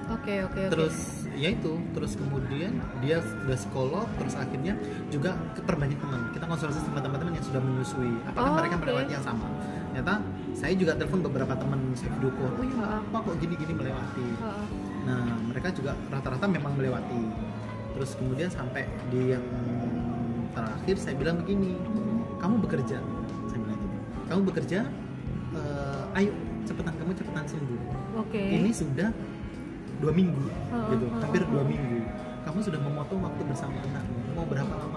Oke 0.09 0.35
oke 0.41 0.61
oke. 0.61 0.61
terus 0.69 0.95
ya 1.33 1.49
itu 1.49 1.73
terus 1.91 2.13
kemudian 2.13 2.71
dia 2.99 3.17
sudah 3.19 3.57
psikolog 3.57 4.05
terus 4.15 4.33
akhirnya 4.33 4.77
juga 5.09 5.33
perbanyak 5.59 5.97
teman 5.97 6.21
kita 6.29 6.45
konsultasi 6.45 6.81
sama 6.83 6.99
teman-teman 6.99 7.33
yang 7.33 7.45
sudah 7.45 7.61
menyusui 7.63 8.13
apakah 8.23 8.45
Oh, 8.47 8.55
mereka 8.55 8.75
oke. 8.75 8.81
melewati 8.83 9.11
yang 9.11 9.25
sama 9.25 9.45
ternyata 9.89 10.13
saya 10.51 10.73
juga 10.73 10.93
telepon 10.93 11.21
beberapa 11.21 11.53
teman 11.53 11.79
saya 11.93 12.11
oh 12.15 12.43
Ah. 12.77 12.99
apa 12.99 13.17
kok 13.21 13.35
gini-gini 13.37 13.73
melewati? 13.73 14.27
Heeh. 14.35 14.65
nah 14.99 15.23
mereka 15.43 15.71
juga 15.71 15.91
rata-rata 16.07 16.45
memang 16.45 16.73
melewati. 16.73 17.21
Terus 17.95 18.13
kemudian 18.13 18.47
sampai 18.47 18.85
di 19.07 19.33
yang 19.33 19.43
terakhir 20.51 20.95
saya 20.95 21.15
bilang 21.15 21.39
begini 21.39 21.75
kamu 22.37 22.55
bekerja? 22.61 22.97
Saya 23.45 23.59
bilang 23.59 23.77
gitu. 23.77 23.97
Kamu 24.27 24.41
bekerja? 24.45 24.79
Eh, 25.49 26.03
ayo 26.15 26.31
cepetan 26.61 26.93
kamu 26.95 27.11
cepetan 27.13 27.45
sembuh. 27.45 27.81
Oke. 28.19 28.37
ini 28.39 28.69
sudah 28.69 29.09
dua 29.99 30.13
minggu 30.13 30.45
Oh, 30.69 30.93
gitu. 30.93 31.05
oh, 31.05 31.19
hampir 31.19 31.41
dua 31.43 31.63
minggu. 31.63 31.99
Kamu 32.39 32.59
sudah 32.61 32.79
memotong 32.79 33.19
waktu 33.19 33.41
bersama 33.43 33.77
anakmu. 33.81 34.17
Mau 34.33 34.45
berapa 34.45 34.69
lama 34.71 34.88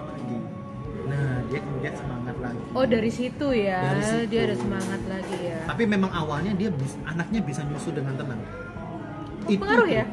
dia 1.53 1.61
kemudian 1.61 1.93
semangat 1.93 2.37
lagi 2.39 2.63
Oh 2.73 2.87
dari 2.87 3.11
situ 3.11 3.47
ya. 3.53 3.81
Dari 3.85 4.03
situ. 4.03 4.25
Dia 4.27 4.41
ada 4.43 4.57
semangat 4.57 5.01
lagi 5.05 5.37
ya. 5.39 5.59
tapi 5.63 5.83
memang 5.85 6.09
awalnya 6.11 6.53
dia 6.53 6.73
bis- 6.73 6.97
anaknya 7.05 7.41
bisa 7.41 7.61
nyusu 7.63 7.93
dengan 7.93 8.17
tenang 8.17 8.41
Oh, 9.43 9.51
pengaruh 9.53 9.89
ya? 9.91 10.05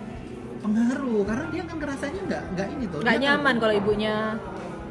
pengaruh 0.60 1.22
karena 1.24 1.46
dia 1.48 1.64
kan 1.64 1.76
ngerasanya 1.78 2.22
nggak 2.26 2.44
nggak 2.52 2.68
ini 2.70 2.84
tuh 2.86 3.00
Nggak 3.00 3.18
nyaman 3.18 3.56
kalau 3.58 3.74
ibunya. 3.74 4.16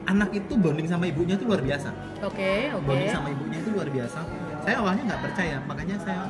anak 0.05 0.31
itu 0.33 0.53
bonding 0.57 0.89
sama 0.89 1.05
ibunya 1.05 1.37
itu 1.37 1.45
luar 1.45 1.61
biasa 1.61 1.93
Oke 2.25 2.73
oke. 2.73 2.81
bonding 2.83 3.13
sama 3.13 3.29
ibunya 3.29 3.59
itu 3.59 3.69
luar 3.69 3.89
biasa 3.89 4.19
saya 4.59 4.75
awalnya 4.79 5.03
nggak 5.05 5.21
percaya 5.23 5.57
makanya 5.63 5.97
saya 6.01 6.23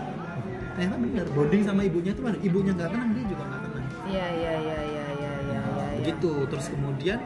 ternyata 0.75 0.97
benar 0.99 1.27
bonding 1.31 1.63
sama 1.63 1.81
ibunya 1.83 2.11
itu 2.11 2.21
ibunya 2.41 2.73
nggak 2.73 2.91
tenang 2.91 3.11
dia 3.13 3.25
juga 3.25 3.43
nggak 3.45 3.61
tenang 3.63 3.85
Iya 4.05 4.27
iya 4.33 4.53
iya 4.57 4.79
iya 4.83 5.05
iya 5.13 5.33
iya. 5.45 5.61
iya. 5.63 5.87
begitu 5.95 6.33
terus 6.49 6.67
kemudian 6.69 7.19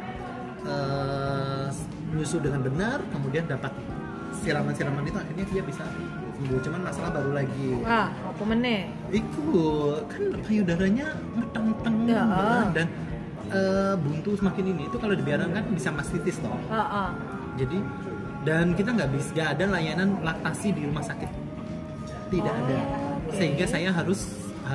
eh, 0.62 1.21
nyusu 2.12 2.38
dengan 2.38 2.61
benar 2.61 2.99
kemudian 3.09 3.45
dapat 3.45 3.73
siraman-siraman 4.38 5.02
itu 5.02 5.16
akhirnya 5.16 5.45
dia 5.47 5.62
bisa 5.62 5.85
sembuh 6.35 6.59
cuman 6.59 6.81
masalah 6.83 7.11
baru 7.12 7.31
lagi 7.33 7.78
Ah 7.87 8.11
apa 8.11 8.42
meneh? 8.42 8.90
itu 9.09 9.45
kan 10.09 10.23
payudaranya 10.42 11.07
ngeteng-teng 11.33 11.97
Ya. 12.02 12.23
beneran, 12.26 12.66
dan 12.75 12.87
eh, 13.49 13.95
buntu 13.97 14.31
semakin 14.35 14.64
ini 14.66 14.83
itu 14.90 14.97
kalau 14.99 15.14
dibiarkan 15.14 15.50
kan 15.52 15.64
bisa 15.71 15.88
mastitis 15.88 16.37
toh 16.38 16.50
Ah 16.66 16.83
ah. 16.83 17.11
jadi 17.54 17.78
dan 18.42 18.75
kita 18.75 18.90
nggak 18.90 19.11
bisa 19.14 19.28
nggak 19.33 19.49
ada 19.54 19.64
layanan 19.71 20.09
laktasi 20.21 20.75
di 20.75 20.83
rumah 20.83 21.04
sakit 21.04 21.31
tidak 22.28 22.50
ada 22.50 22.78
oke. 23.23 23.37
sehingga 23.38 23.64
saya 23.64 23.95
harus 23.95 24.26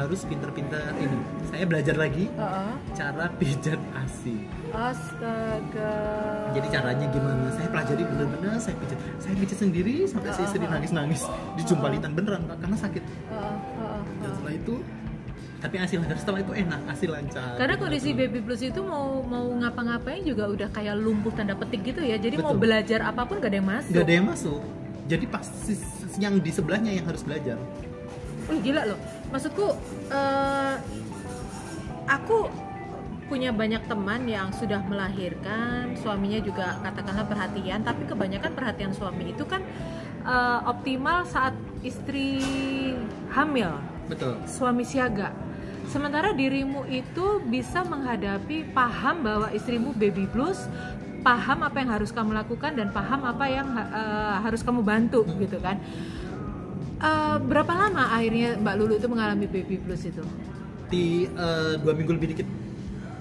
harus 0.05 0.21
pinter-pinter 0.27 0.93
ini 1.01 1.17
saya 1.49 1.63
belajar 1.65 1.95
lagi 1.97 2.29
Ah 2.37 2.69
ah. 2.69 2.73
cara 2.93 3.25
pijat 3.41 3.79
asi 3.97 4.45
Astaga. 4.69 5.95
jadi 6.53 6.67
caranya 6.69 7.05
gimana 7.09 7.49
saya 7.49 7.67
pelajari 7.73 8.03
bener-bener 8.05 8.53
saya 8.61 8.75
pijat 8.77 8.99
saya 9.17 9.33
pijat 9.39 9.57
sendiri 9.57 9.95
sampai 10.05 10.29
saya 10.33 10.45
istri 10.45 10.67
nangis-nangis 10.67 11.21
di 11.57 11.63
jumpalitan 11.65 12.11
beneran 12.13 12.45
karena 12.45 12.77
sakit 12.77 13.03
ah, 13.33 13.57
ah, 13.81 13.99
dan 14.21 14.29
ah. 14.29 14.33
setelah 14.37 14.55
itu 14.55 14.75
tapi 15.57 15.75
hasil 15.81 15.97
lancar 16.05 16.17
setelah 16.21 16.39
itu 16.45 16.53
enak 16.53 16.81
hasil 16.85 17.09
lancar 17.09 17.57
Karena 17.57 17.75
kondisi 17.81 18.13
baby 18.13 18.45
blues 18.45 18.61
itu 18.61 18.77
mau 18.77 19.25
mau 19.25 19.41
ngapa-ngapain 19.57 20.21
juga 20.21 20.45
udah 20.53 20.69
kayak 20.69 20.93
lumpuh 21.01 21.33
tanda 21.33 21.57
petik 21.57 21.81
gitu 21.81 22.05
ya. 22.05 22.13
Jadi 22.21 22.37
mau 22.37 22.53
Betul. 22.53 22.61
belajar 22.61 22.99
apa 23.01 23.25
pun 23.25 23.41
gak 23.41 23.49
ada 23.49 23.57
yang 23.57 23.65
masuk. 23.65 23.89
nggak 23.89 24.05
ada 24.05 24.13
yang 24.13 24.27
masuk 24.29 24.61
jadi 25.07 25.25
pasti 25.31 25.73
yang 26.19 26.35
di 26.43 26.51
sebelahnya 26.51 26.91
yang 26.91 27.05
harus 27.07 27.23
belajar 27.23 27.57
Wih 28.47 28.63
gila 28.63 28.87
loh. 28.87 28.99
Maksudku 29.27 29.75
eh, 30.11 30.75
aku 32.07 32.47
punya 33.27 33.51
banyak 33.51 33.83
teman 33.91 34.23
yang 34.23 34.55
sudah 34.55 34.79
melahirkan, 34.87 35.91
suaminya 35.99 36.39
juga 36.39 36.79
katakanlah 36.79 37.27
perhatian, 37.27 37.83
tapi 37.83 38.07
kebanyakan 38.07 38.55
perhatian 38.55 38.91
suami 38.95 39.35
itu 39.35 39.43
kan 39.43 39.59
eh, 40.23 40.59
optimal 40.63 41.27
saat 41.27 41.51
istri 41.83 42.39
hamil, 43.35 43.75
betul 44.07 44.39
suami 44.47 44.87
siaga. 44.87 45.35
Sementara 45.87 46.35
dirimu 46.35 46.83
itu 46.91 47.39
bisa 47.47 47.79
menghadapi 47.83 48.75
paham 48.75 49.23
bahwa 49.23 49.47
istrimu 49.55 49.95
baby 49.95 50.27
blues, 50.27 50.67
paham 51.23 51.63
apa 51.63 51.79
yang 51.79 51.91
harus 51.95 52.11
kamu 52.11 52.35
lakukan 52.35 52.75
dan 52.75 52.91
paham 52.95 53.27
apa 53.27 53.45
yang 53.47 53.67
eh, 53.75 54.35
harus 54.39 54.63
kamu 54.63 54.83
bantu 54.87 55.27
gitu 55.35 55.59
kan. 55.59 55.79
Eh, 56.97 57.37
berapa 57.39 57.69
lama 57.69 58.09
akhirnya 58.09 58.57
Mbak 58.57 58.75
Lulu 58.75 58.93
itu 58.97 59.07
mengalami 59.07 59.45
baby 59.45 59.77
blues 59.77 60.01
itu? 60.03 60.23
di 60.87 61.27
eh, 61.27 61.75
dua 61.77 61.91
minggu 61.91 62.15
lebih 62.15 62.31
dikit 62.31 62.47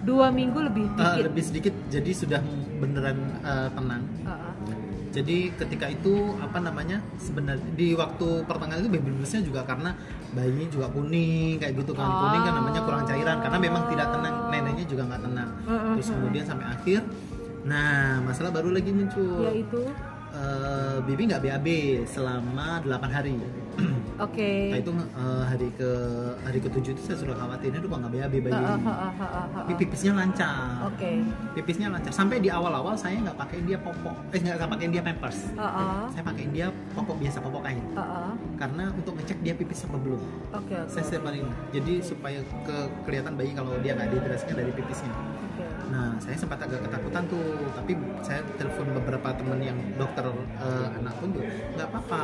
Dua 0.00 0.30
minggu 0.30 0.54
lebih 0.62 0.86
Eh, 0.86 0.94
dikit. 0.96 1.24
lebih 1.26 1.42
sedikit 1.42 1.74
jadi 1.86 2.10
sudah 2.10 2.40
beneran 2.78 3.18
eh, 3.42 3.68
tenang 3.68 4.02
Heeh. 4.22 4.52
jadi 5.10 5.36
ketika 5.52 5.86
itu 5.88 6.14
apa 6.38 6.62
namanya 6.62 7.02
sebenarnya 7.18 7.66
di 7.74 7.90
waktu 7.92 8.26
pertengahan 8.44 8.80
itu 8.80 8.88
baby 8.88 9.10
bluesnya 9.10 9.42
juga 9.42 9.60
karena 9.62 9.98
bayinya 10.30 10.70
juga 10.70 10.86
kuning 10.88 11.58
kayak 11.58 11.74
gitu 11.74 11.90
kan 11.90 12.06
kuning 12.06 12.42
kan 12.44 12.54
namanya 12.54 12.80
kurang 12.80 13.02
cairan 13.02 13.36
karena 13.40 13.58
memang 13.58 13.82
tidak 13.88 14.08
tenang 14.10 14.34
neneknya 14.46 14.86
juga 14.86 15.02
nggak 15.04 15.22
tenang 15.22 15.48
Mm-mm. 15.66 15.92
terus 15.92 16.08
kemudian 16.08 16.44
sampai 16.46 16.66
akhir 16.70 17.00
nah 17.64 17.92
masalah 18.22 18.54
baru 18.54 18.70
lagi 18.70 18.88
muncul 18.88 19.42
Yaitu, 19.42 19.82
Eh, 20.36 20.96
Bibi 21.00 21.32
nggak 21.32 21.40
BAB 21.40 21.68
selama 22.04 22.84
8 22.84 23.08
hari 23.08 23.40
oke. 24.20 24.50
nah 24.68 24.76
itu 24.76 24.90
eh, 24.92 25.44
hari 25.44 25.68
ke 25.72 25.90
hari 26.40 26.58
ketujuh 26.60 26.92
itu 26.92 27.02
saya 27.02 27.16
sudah 27.16 27.36
khawatir 27.36 27.68
ini 27.68 27.80
kok 27.80 27.96
nggak 27.96 28.12
BAB 28.12 28.34
bayi 28.42 28.52
Heeh, 28.52 28.76
ini 28.76 28.84
heeh, 28.84 29.12
heeh, 29.16 29.44
tapi 29.50 29.72
heeh. 29.72 29.80
pipisnya 29.80 30.12
lancar 30.12 30.84
Oke. 30.84 31.10
pipisnya 31.52 31.88
lancar 31.88 32.12
sampai 32.12 32.36
di 32.36 32.52
awal-awal 32.52 32.92
saya 32.92 33.16
nggak 33.18 33.32
pakai 33.34 33.64
dia 33.64 33.80
popok 33.80 34.16
eh 34.28 34.40
nggak 34.42 34.68
pakai 34.68 34.86
dia 34.88 35.00
pampers 35.00 35.38
Heeh, 35.52 36.00
saya 36.10 36.22
pakai 36.22 36.44
dia 36.48 36.66
popok 36.92 37.16
biasa 37.16 37.38
popok 37.40 37.62
kain 37.62 37.80
heeh. 37.92 38.30
karena 38.56 38.84
untuk 38.92 39.12
ngecek 39.16 39.38
dia 39.40 39.54
pipis 39.56 39.84
apa 39.84 39.96
belum 39.96 40.20
Oke, 40.52 40.76
oke. 40.76 40.76
saya 40.86 41.04
setiap 41.06 41.24
hari 41.28 41.40
ini. 41.40 41.52
jadi 41.72 41.94
supaya 42.02 42.38
ke 42.60 42.76
kelihatan 43.04 43.32
bayi 43.34 43.52
kalau 43.52 43.72
dia 43.80 43.96
nggak 43.96 44.08
dehidrasinya 44.10 44.54
dari 44.54 44.72
pipisnya 44.74 45.12
Oke. 45.12 45.35
Nah 45.86 46.12
saya 46.16 46.34
sempat 46.34 46.58
agak 46.58 46.82
ketakutan 46.82 47.22
tuh 47.26 47.42
tapi 47.72 47.92
saya 48.20 48.40
telepon 48.52 48.86
beberapa 48.92 49.28
teman 49.32 49.58
yang 49.60 49.78
dokter 49.94 50.26
eh, 50.26 50.86
anak 50.92 51.14
pun 51.16 51.28
tuh 51.32 51.42
nggak 51.72 51.86
apa-apa 51.86 52.22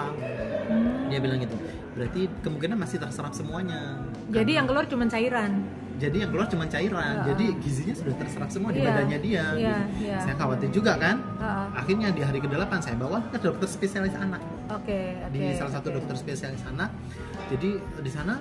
Hmm. 0.63 1.07
dia 1.07 1.19
bilang 1.19 1.39
gitu 1.39 1.59
berarti 1.93 2.31
kemungkinan 2.41 2.77
masih 2.77 2.97
terserap 2.97 3.31
semuanya 3.31 3.99
Jadi 4.31 4.53
yang 4.53 4.65
keluar 4.65 4.87
cuma 4.87 5.05
cairan. 5.05 5.67
jadi 5.95 6.17
yang 6.19 6.31
keluar 6.31 6.47
cuma 6.47 6.65
cairan 6.65 7.15
Ah. 7.15 7.25
jadi 7.25 7.45
gizinya 7.59 7.93
sudah 7.93 8.15
terserap 8.17 8.49
semua 8.49 8.71
di 8.71 8.79
Iya, 8.79 8.89
badannya 8.89 9.19
dia 9.21 9.45
iya, 9.53 9.77
gitu. 9.85 10.03
iya. 10.03 10.19
saya 10.19 10.35
khawatir 10.35 10.69
juga 10.71 10.93
kan 10.97 11.17
Heeh. 11.19 11.67
akhirnya 11.77 12.09
di 12.11 12.23
hari 12.23 12.39
ke-8 12.41 12.73
saya 12.81 12.97
bawa 12.97 13.19
ke 13.27 13.39
dokter 13.39 13.69
spesialis 13.69 14.15
anak 14.15 14.41
Oke, 14.69 15.19
oke. 15.21 15.31
di 15.31 15.41
salah 15.53 15.73
satu 15.73 15.89
oke. 15.89 15.97
dokter 15.99 16.15
spesialis 16.17 16.63
anak 16.65 16.91
jadi 17.49 17.71
di 17.77 18.11
sana 18.11 18.35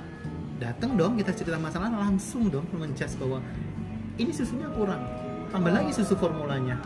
datang 0.57 0.93
dong 0.93 1.17
kita 1.17 1.33
cerita 1.33 1.57
masalah 1.57 1.89
langsung 1.91 2.47
dong 2.47 2.65
menjas 2.71 3.13
bahwa 3.15 3.41
ini 4.21 4.31
susunya 4.31 4.69
kurang. 4.77 5.01
Tambah 5.49 5.71
lagi 5.73 5.91
susu 5.91 6.13
formulanya. 6.15 6.77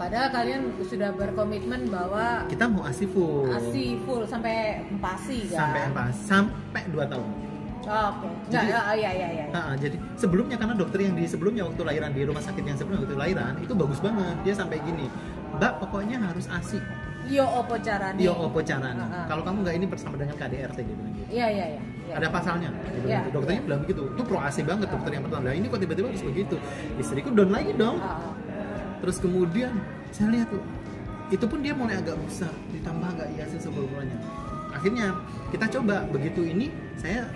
Padahal 0.00 0.32
kalian 0.32 0.62
sudah 0.80 1.12
berkomitmen 1.12 1.92
bahwa 1.92 2.48
kita 2.48 2.64
mau 2.64 2.88
asi 2.88 3.04
full. 3.04 3.44
ASI 3.52 4.00
full 4.08 4.24
sampai 4.24 4.88
empasi 4.88 5.52
kan? 5.52 5.68
sampai 5.68 5.80
apa 5.92 6.04
sampai 6.08 6.82
2 6.88 7.04
tahun. 7.04 7.28
Oh, 7.80 8.08
Oke. 8.12 8.28
Enggak, 8.48 8.64
Jadi- 8.64 8.72
oh, 8.76 8.96
iya 8.96 9.10
iya 9.12 9.28
iya. 9.32 9.44
Nah, 9.52 9.72
jadi 9.76 9.96
sebelumnya 10.16 10.56
karena 10.60 10.76
dokter 10.76 11.00
yang 11.00 11.16
di 11.16 11.24
sebelumnya 11.24 11.64
waktu 11.64 11.80
lahiran 11.84 12.12
di 12.12 12.22
rumah 12.28 12.44
sakit 12.44 12.64
yang 12.64 12.76
sebelumnya 12.76 13.08
waktu 13.08 13.16
lahiran 13.16 13.52
itu 13.60 13.72
bagus 13.72 14.00
banget. 14.00 14.36
Dia 14.44 14.54
sampai 14.56 14.80
gini 14.84 15.08
mbak 15.50 15.82
pokoknya 15.82 16.16
harus 16.22 16.46
asi 16.48 16.78
Yo 17.30 17.46
opo 17.46 17.74
carane? 17.78 18.18
Yo 18.18 18.32
opo 18.34 18.58
caranya. 18.58 19.06
Ah, 19.06 19.16
ah. 19.22 19.26
Kalau 19.30 19.42
kamu 19.46 19.56
nggak 19.62 19.76
ini 19.78 19.86
bersama 19.86 20.14
dengan 20.18 20.34
KDRT 20.34 20.78
dia 20.82 20.94
bilang 20.98 21.14
gitu. 21.14 21.28
Iya 21.30 21.46
iya 21.46 21.66
iya. 21.78 21.82
iya. 22.10 22.14
Ada 22.18 22.28
pasalnya. 22.34 22.70
Gitu. 22.90 23.06
Dokternya 23.30 23.60
iya. 23.62 23.66
bilang 23.70 23.80
begitu. 23.86 24.02
Itu 24.10 24.22
pro 24.26 24.38
AC 24.42 24.56
banget 24.66 24.88
dokter 24.90 25.10
yang 25.14 25.24
pertama. 25.30 25.42
Nah, 25.46 25.54
ini 25.54 25.66
kok 25.70 25.78
tiba-tiba 25.78 26.06
harus 26.10 26.24
begitu. 26.26 26.56
Istriku 26.98 27.30
down 27.30 27.50
lagi 27.54 27.72
dong. 27.78 28.02
Ah, 28.02 28.18
ah. 28.18 28.34
Terus 28.98 29.16
kemudian 29.22 29.72
saya 30.10 30.28
lihat 30.34 30.50
tuh 30.50 30.62
itu 31.30 31.44
pun 31.46 31.62
dia 31.62 31.70
mulai 31.78 31.94
agak 31.94 32.18
besar 32.26 32.50
ditambah 32.74 33.08
nggak 33.14 33.28
iya 33.38 33.44
sebelumnya. 33.46 34.18
Akhirnya 34.74 35.14
kita 35.54 35.66
coba 35.78 36.02
begitu 36.10 36.42
ini 36.42 36.74
saya 36.98 37.30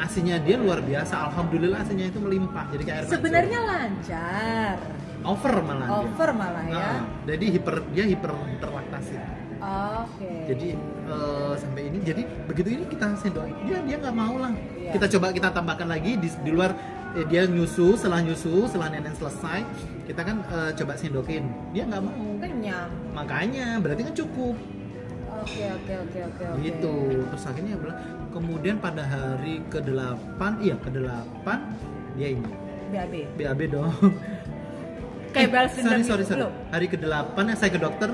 asinya 0.00 0.40
dia 0.40 0.56
luar 0.56 0.80
biasa. 0.80 1.28
Alhamdulillah 1.28 1.84
asinya 1.84 2.08
itu 2.08 2.16
melimpah. 2.20 2.64
Jadi 2.72 2.84
kayak. 2.88 3.12
Sebenarnya 3.12 3.58
lancar. 3.60 4.76
Over 5.26 5.52
malah 5.60 5.86
dia. 5.86 5.98
Over 6.00 6.30
malah 6.32 6.64
ya. 6.64 6.88
Jadi 7.26 7.44
hiper 7.52 7.74
dia 7.90 8.04
hiper 8.06 8.30
hiperlaktasi. 8.32 9.16
Oke. 9.56 10.52
jadi 10.52 10.76
eh, 11.08 11.52
sampai 11.56 11.88
ini 11.88 12.04
jadi 12.04 12.22
begitu 12.44 12.76
ini 12.76 12.84
kita 12.86 13.16
sendokin 13.16 13.56
dia 13.64 13.80
dia 13.82 13.96
nggak 13.96 14.12
mau 14.12 14.36
lah 14.36 14.52
Iya. 14.76 14.92
kita 14.94 15.06
coba 15.16 15.32
kita 15.32 15.48
tambahkan 15.48 15.88
lagi 15.88 16.20
di, 16.20 16.28
di 16.28 16.50
luar 16.52 16.76
eh, 17.16 17.24
dia 17.24 17.48
nyusu 17.48 17.96
setelah 17.96 18.20
nyusu 18.20 18.68
setelah 18.68 18.92
nenek 18.92 19.16
selesai 19.16 19.64
kita 20.04 20.20
kan 20.22 20.44
eh, 20.44 20.70
coba 20.76 20.92
sendokin 20.94 21.48
dia 21.72 21.88
nggak 21.88 22.02
mau 22.04 22.36
kenyang. 22.36 22.90
makanya 23.16 23.80
berarti 23.80 24.02
kan 24.04 24.14
cukup 24.14 24.54
Oke 25.36 25.64
oke 25.72 25.92
oke 26.04 26.18
oke 26.32 26.42
oke. 26.52 26.60
gitu 26.60 26.94
terus 27.32 27.44
akhirnya 27.44 27.70
dia 27.74 27.80
bilang 27.80 27.98
kemudian 28.36 28.76
pada 28.76 29.02
hari 29.02 29.64
ke-8 29.72 30.40
iya 30.60 30.76
ke-8 30.76 31.46
dia 32.14 32.28
ini 32.28 32.50
BAB. 32.92 33.14
BAB 33.40 33.60
dong 33.72 33.88
Kayak 35.36 35.50
balas 35.50 35.70
sorry 35.70 35.82
dendam 35.82 36.00
sorry 36.02 36.22
gitu. 36.22 36.30
sorry 36.30 36.42
Loh. 36.42 36.52
hari 36.66 36.86
ke-8 36.88 37.36
ya 37.38 37.54
saya 37.54 37.70
ke 37.70 37.78
dokter 37.78 38.10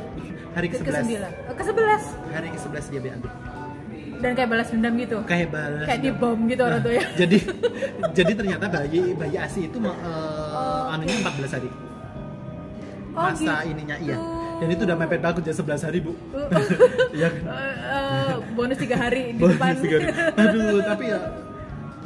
hari 0.52 0.67
Ke 0.67 0.75
ke-11 0.76 0.99
sembilan. 0.99 1.31
Ke 1.49 1.62
sebelas. 1.62 2.02
hari 2.29 2.49
ke-11 2.50 2.85
dia 2.88 3.00
BAB 3.00 3.25
Dan 4.19 4.31
kayak 4.33 4.49
balas 4.49 4.69
dendam 4.69 4.95
gitu. 4.97 5.19
kayak 5.25 5.49
balas 5.49 5.85
Kayak 5.85 6.00
di 6.00 6.09
dendam. 6.09 6.23
bom 6.23 6.38
gitu 6.45 6.62
orang 6.62 6.75
Nah, 6.75 6.85
tuh 6.85 6.93
ya. 6.93 7.05
jadi 7.21 7.38
jadi 8.12 8.33
ternyata 8.35 8.64
bayi 8.69 9.00
bayi 9.12 9.37
ASI 9.37 9.61
itu 9.64 9.79
uh, 9.79 10.91
anunya 10.91 11.17
14 11.21 11.57
hari 11.57 11.71
Oh, 13.12 13.21
masa 13.23 13.45
gitu. 13.61 13.71
ininya 13.71 13.97
iya 13.99 14.17
dan 14.57 14.69
itu 14.71 14.83
udah 14.83 14.97
mepet 14.97 15.21
banget 15.21 15.45
jadi 15.45 15.57
11 15.59 15.85
hari 15.85 15.99
bu 16.00 16.12
Iya 17.12 17.29
kan? 17.29 17.43
Eh, 17.45 17.75
eh, 17.93 18.33
bonus 18.52 18.79
tiga 18.79 18.97
hari 18.97 19.23
di 19.31 19.41
Bonus 19.43 19.52
depan. 19.52 19.75
tiga 19.76 19.97
hari. 19.99 20.12
aduh 20.35 20.79
tapi 20.83 21.05
ya 21.07 21.21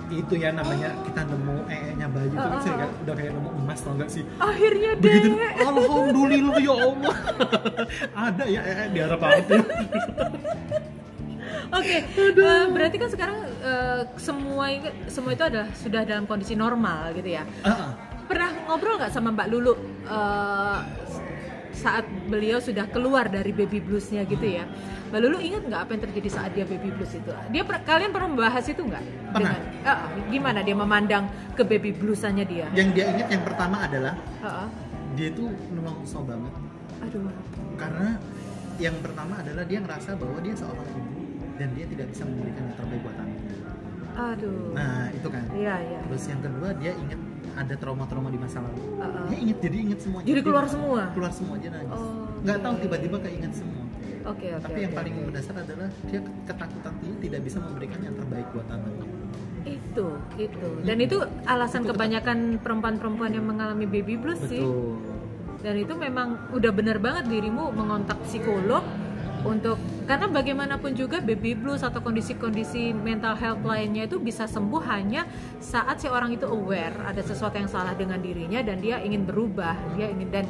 itu 0.07 0.35
ya 0.39 0.51
namanya 0.55 0.95
kita 1.03 1.21
nemu 1.27 1.57
ee-nya 1.67 2.07
bayi 2.11 2.27
itu 2.31 2.37
kan 2.39 2.51
Oh, 2.53 2.61
saya 2.63 2.73
oh, 2.73 2.79
kayak, 2.79 2.93
udah 3.03 3.15
kayak 3.19 3.33
nemu 3.35 3.49
emas 3.65 3.79
tau 3.83 3.93
gak 3.99 4.11
sih 4.11 4.23
Akhirnya 4.39 4.91
deh. 4.95 5.03
begitu 5.03 5.29
alhamdulillah 5.59 6.57
ya 6.63 6.75
Allah 6.79 7.15
ada 8.31 8.45
ya 8.47 8.61
ee 8.63 8.85
di 8.95 8.99
Arab 9.03 9.21
Arab 9.23 9.45
Oke, 11.67 11.99
eh, 12.07 12.65
berarti 12.71 12.97
kan 12.97 13.11
sekarang 13.11 13.39
eh, 13.59 14.01
semua 14.23 14.71
semua 15.11 15.35
itu 15.35 15.43
adalah 15.43 15.67
sudah 15.75 16.07
dalam 16.07 16.25
kondisi 16.25 16.55
normal 16.55 17.11
gitu 17.19 17.27
ya. 17.27 17.43
Ah, 17.67 17.69
ah. 17.69 17.91
Pernah 18.31 18.55
ngobrol 18.71 19.03
nggak 19.03 19.11
sama 19.11 19.35
Mbak 19.35 19.49
Lulu 19.51 19.75
eh, 20.07 20.79
saat 21.87 22.05
beliau 22.27 22.59
sudah 22.59 22.91
keluar 22.91 23.31
dari 23.31 23.55
baby 23.55 23.79
bluesnya 23.79 24.27
gitu 24.27 24.43
ya? 24.43 24.67
Mbak 25.07 25.21
Lulu 25.23 25.39
ingat 25.39 25.63
nggak 25.71 25.81
apa 25.87 25.91
yang 25.95 26.03
terjadi 26.11 26.29
saat 26.35 26.51
dia 26.59 26.67
baby 26.67 26.91
blues 26.91 27.15
itu? 27.15 27.31
Dia 27.55 27.63
per- 27.63 27.87
kalian 27.87 28.11
pernah 28.11 28.27
membahas 28.27 28.67
itu 28.67 28.83
nggak? 28.83 29.03
Pernah. 29.31 29.55
Dengan- 29.55 29.87
eh, 29.87 29.99
gimana 30.35 30.59
dia 30.67 30.75
memandang 30.75 31.25
ke 31.55 31.63
baby 31.63 31.95
bluesannya 31.95 32.43
dia? 32.43 32.67
yang 32.75 32.91
dia 32.91 33.15
ingat 33.15 33.29
yang 33.31 33.45
pertama 33.47 33.87
adalah 33.87 34.19
Heeh. 34.43 34.69
dia 35.15 35.29
itu 35.31 35.45
nelongso 35.71 36.19
banget 36.27 36.53
aduh. 37.07 37.31
karena 37.79 38.09
yang 38.83 38.97
pertama 39.01 39.35
adalah 39.41 39.65
dia 39.65 39.79
ngerasa 39.81 40.11
bahwa 40.19 40.39
dia 40.43 40.55
seorang 40.59 40.89
ibu 40.91 41.23
dan 41.57 41.69
dia 41.73 41.87
tidak 41.89 42.07
bisa 42.13 42.23
memberikan 42.27 42.63
yang 42.67 42.77
terbaik 42.77 43.01
buat 43.07 43.17
anaknya. 43.17 43.55
Aduh. 44.17 44.73
Nah 44.75 45.07
itu 45.15 45.29
kan. 45.31 45.45
Iya 45.55 45.75
iya. 45.87 46.01
Terus 46.09 46.25
yang 46.27 46.41
kedua 46.43 46.69
dia 46.77 46.93
ingat 46.93 47.21
ada 47.57 47.75
trauma-trauma 47.75 48.29
di 48.29 48.37
masa 48.37 48.61
lalu. 48.61 48.81
Uh-uh. 49.01 49.27
Dia 49.33 49.39
ingat 49.41 49.59
jadi 49.65 49.77
ingat 49.81 50.01
semua. 50.05 50.19
Jadi 50.21 50.41
keluar 50.45 50.65
semua? 50.69 51.01
Keluar 51.17 51.33
semua 51.33 51.55
dia 51.57 51.71
nangis. 51.73 51.97
Oh, 51.97 52.29
Nggak 52.45 52.59
tahu 52.61 52.75
oke. 52.77 52.83
tiba-tiba 52.85 53.17
keinget 53.25 53.53
semua. 53.57 53.83
Oke 54.27 54.47
oke. 54.53 54.63
Tapi 54.63 54.79
yang 54.85 54.93
oke, 54.93 54.99
paling 55.01 55.15
oke. 55.17 55.25
mendasar 55.33 55.55
adalah 55.57 55.89
dia 56.05 56.21
ketakutan 56.21 56.93
dia 57.01 57.15
tidak 57.23 57.41
bisa 57.43 57.59
memberikan 57.59 58.01
yang 58.05 58.15
terbaik 58.15 58.47
buat 58.53 58.69
anaknya. 58.69 59.09
itu 59.67 60.07
itu 60.39 60.69
dan 60.87 61.03
itu 61.03 61.19
alasan 61.43 61.83
Itu 61.83 61.91
kebanyakan 61.91 62.63
perempuan-perempuan 62.63 63.35
yang 63.35 63.51
mengalami 63.51 63.83
baby 63.83 64.15
blues 64.15 64.39
sih 64.47 64.63
Betul. 64.63 64.95
dan 65.59 65.75
itu 65.75 65.91
memang 65.91 66.39
udah 66.55 66.71
bener 66.71 67.03
banget 67.03 67.27
dirimu 67.27 67.75
mengontak 67.75 68.15
psikolog 68.23 68.87
untuk 69.43 69.75
karena 70.07 70.27
bagaimanapun 70.31 70.95
juga 70.95 71.19
baby 71.19 71.59
blues 71.59 71.83
atau 71.83 71.99
kondisi-kondisi 71.99 72.95
mental 72.95 73.35
health 73.35 73.63
lainnya 73.67 74.07
itu 74.07 74.23
bisa 74.23 74.47
sembuh 74.47 74.83
hanya 74.87 75.27
saat 75.59 75.99
si 75.99 76.07
orang 76.07 76.33
itu 76.33 76.47
aware 76.47 76.95
ada 77.03 77.21
sesuatu 77.21 77.59
yang 77.59 77.69
salah 77.69 77.93
dengan 77.99 78.23
dirinya 78.23 78.63
dan 78.63 78.79
dia 78.79 79.03
ingin 79.03 79.27
berubah 79.27 79.75
dia 79.99 80.07
ingin 80.09 80.31
dan 80.31 80.47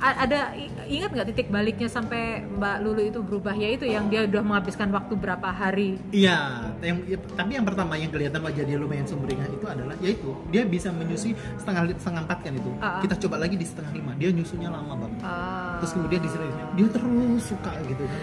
ada 0.00 0.56
ingat 0.88 1.12
nggak 1.12 1.28
titik 1.32 1.52
baliknya 1.52 1.84
sampai 1.84 2.40
Mbak 2.40 2.76
Lulu 2.80 3.02
itu 3.04 3.20
berubah 3.20 3.52
ya 3.52 3.68
itu 3.68 3.84
yang 3.84 4.08
dia 4.08 4.24
udah 4.24 4.40
menghabiskan 4.40 4.88
waktu 4.88 5.12
berapa 5.12 5.44
hari 5.52 6.00
Iya, 6.08 6.72
yang, 6.80 7.04
ya, 7.04 7.20
tapi 7.36 7.60
yang 7.60 7.68
pertama 7.68 8.00
yang 8.00 8.08
kelihatan 8.08 8.40
wajah 8.40 8.64
dia 8.64 8.80
lumayan 8.80 9.04
sumringah 9.04 9.44
itu 9.52 9.66
adalah 9.68 9.92
yaitu 10.00 10.32
dia 10.48 10.64
bisa 10.64 10.88
menyusui 10.88 11.36
setengah 11.60 11.92
setengah 12.00 12.24
empat 12.24 12.38
kan 12.40 12.52
itu. 12.56 12.70
Ah, 12.80 12.96
ah. 12.96 13.00
Kita 13.04 13.14
coba 13.28 13.36
lagi 13.44 13.60
di 13.60 13.66
setengah 13.68 13.92
lima, 13.92 14.12
dia 14.16 14.32
nyusunya 14.32 14.72
lama 14.72 14.96
banget. 14.96 15.20
Ah. 15.20 15.76
Terus 15.84 15.92
kemudian 15.92 16.20
di 16.24 16.30
sini 16.32 16.46
dia 16.80 16.88
terus 16.88 17.42
suka 17.44 17.72
gitu 17.84 18.04
kan. 18.08 18.20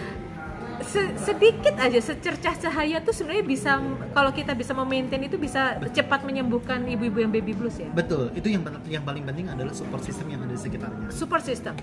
Se- 0.88 1.12
sedikit 1.20 1.76
aja 1.76 2.00
secercah 2.00 2.56
cahaya 2.56 2.96
tuh 2.98 3.12
sebenarnya 3.12 3.44
bisa 3.44 3.76
kalau 4.10 4.32
kita 4.32 4.56
bisa 4.56 4.72
memaintain 4.72 5.20
itu 5.20 5.36
bisa 5.36 5.76
cepat 5.90 6.24
menyembuhkan 6.24 6.80
ibu-ibu 6.88 7.20
yang 7.20 7.28
baby 7.28 7.52
blues 7.52 7.76
ya 7.76 7.92
Betul, 7.92 8.32
itu 8.32 8.48
yang 8.48 8.64
yang 8.88 9.04
paling 9.04 9.20
penting 9.22 9.46
adalah 9.46 9.70
support 9.70 10.00
system 10.00 10.26
yang 10.26 10.40
ada 10.40 10.48
di 10.48 10.56
sekitarnya. 10.56 11.12
support 11.12 11.44
system 11.44 11.76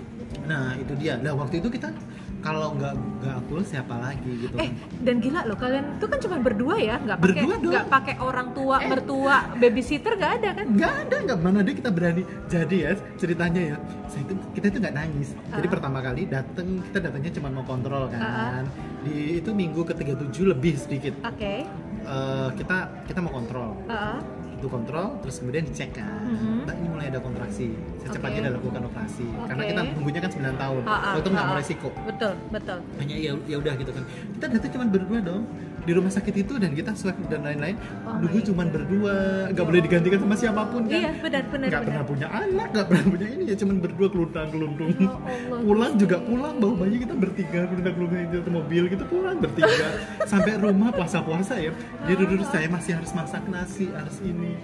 Nah 0.46 0.74
itu 0.74 0.92
dia. 0.94 1.14
Nah 1.16 1.34
waktu 1.34 1.58
itu 1.58 1.68
kita 1.68 1.90
kalau 2.38 2.78
nggak 2.78 2.94
nggak 2.94 3.34
aku 3.42 3.58
siapa 3.60 3.90
lagi 3.98 4.30
gitu 4.38 4.54
eh 4.54 4.70
kan. 4.70 5.02
dan 5.02 5.18
gila 5.18 5.40
loh 5.44 5.58
kalian 5.58 5.98
tuh 5.98 6.06
kan 6.06 6.18
cuma 6.20 6.38
berdua 6.38 6.78
ya 6.78 6.94
nggak 6.96 7.18
pakai 7.18 7.42
Berdua 7.42 7.56
nggak 7.58 7.86
pakai 7.90 8.14
orang 8.22 8.48
tua 8.54 8.76
mertua 8.86 9.36
babysitter 9.58 10.14
nggak 10.14 10.32
ada 10.38 10.48
kan 10.54 10.66
Nggak 10.70 10.94
ada, 11.02 11.16
nggak 11.26 11.38
mana 11.42 11.58
ada 11.60 11.72
kita 11.72 11.90
berani. 11.90 12.22
Jadi 12.46 12.76
ya 12.78 12.90
ceritanya 13.16 13.62
ya, 13.64 13.76
saya 14.06 14.22
itu 14.22 14.34
kita 14.54 14.66
itu 14.68 14.78
nggak 14.78 14.94
nangis. 14.94 15.28
Jadi 15.48 15.66
Ah. 15.66 15.72
pertama 15.72 15.98
kali 15.98 16.22
datang 16.24 16.66
kita 16.84 16.98
datangnya 17.02 17.32
cuma 17.34 17.48
mau 17.50 17.64
kontrol 17.66 18.02
kan. 18.06 18.20
Ah, 18.20 18.62
Di 19.02 19.38
itu 19.38 19.50
minggu 19.50 19.82
ke 19.82 19.94
37 19.94 20.46
lebih 20.46 20.74
sedikit. 20.76 21.14
oke 21.20 21.54
Eh, 22.06 22.48
kita 22.54 22.76
kita 23.02 23.18
mau 23.18 23.34
kontrol. 23.34 23.74
Heeh. 23.90 24.18
Itu 24.56 24.70
kontrol, 24.70 25.18
terus 25.20 25.42
kemudian 25.42 25.66
dicek 25.66 25.90
kan. 25.92 26.22
Mhm. 26.22 26.62
Mbak 26.62 26.74
ini 26.78 26.88
ada 27.10 27.20
kontraksi. 27.20 27.66
Secepatnya 28.02 28.40
Oke. 28.40 28.48
dilakukan 28.50 28.82
operasi. 28.88 29.26
Karena 29.26 29.62
Oke. 29.62 29.70
kita 29.70 29.82
nunggunya 29.94 30.20
kan 30.22 30.30
9 30.30 30.62
tahun. 30.62 30.82
Ah, 30.84 30.90
ah, 30.90 31.00
Kalau 31.00 31.20
itu 31.20 31.30
nggak 31.30 31.44
ah, 31.44 31.48
mau 31.48 31.54
ah. 31.54 31.60
resiko. 31.60 31.88
betul 32.06 32.32
betul. 32.50 32.78
Hanya 32.98 33.16
ya 33.16 33.32
ya 33.46 33.56
udah 33.58 33.74
gitu 33.78 33.90
kan. 33.94 34.04
Kita 34.06 34.44
datang 34.52 34.70
cuma 34.74 34.84
berdua 34.90 35.18
dong. 35.22 35.44
Di 35.86 35.94
rumah 35.94 36.10
sakit 36.10 36.34
itu 36.34 36.54
dan 36.58 36.74
kita 36.74 36.90
swab 36.98 37.14
dan 37.30 37.46
lain-lain. 37.46 37.78
Oh 38.02 38.18
dulu 38.18 38.36
my 38.36 38.42
cuma 38.42 38.62
berdua. 38.66 39.16
Nggak 39.54 39.66
boleh 39.70 39.80
digantikan 39.86 40.18
sama 40.18 40.34
siapa 40.34 40.62
pun 40.66 40.82
kan. 40.90 40.98
Iya 40.98 41.10
benar 41.22 41.42
benar 41.46 41.68
nggak 41.70 41.84
pernah 41.86 42.04
punya 42.04 42.26
anak 42.26 42.68
nggak 42.74 42.86
pernah 42.90 43.04
punya 43.06 43.26
ini. 43.30 43.42
Ya 43.46 43.54
cuma 43.54 43.72
berdua 43.78 44.06
kelundang 44.10 44.48
kelundung. 44.50 44.90
Ya 44.98 45.10
Allah, 45.14 45.60
pulang 45.66 45.92
juga 45.94 46.16
pulang. 46.18 46.54
Bawa 46.58 46.74
bayi 46.82 46.96
kita 47.06 47.14
bertiga 47.14 47.60
kelundang 47.70 47.94
kelundung 47.94 48.18
di 48.18 48.36
satu 48.42 48.50
mobil 48.50 48.82
gitu 48.90 49.04
pulang 49.06 49.36
bertiga. 49.38 49.88
Sampai 50.30 50.58
rumah 50.58 50.90
puasa 50.90 51.22
puasa 51.22 51.54
ya 51.54 51.70
dia 52.06 52.14
duduk 52.14 52.46
saya 52.50 52.66
masih 52.70 52.92
harus 52.98 53.10
masak 53.14 53.42
nasi 53.50 53.90
harus 53.90 54.16
ini 54.22 54.54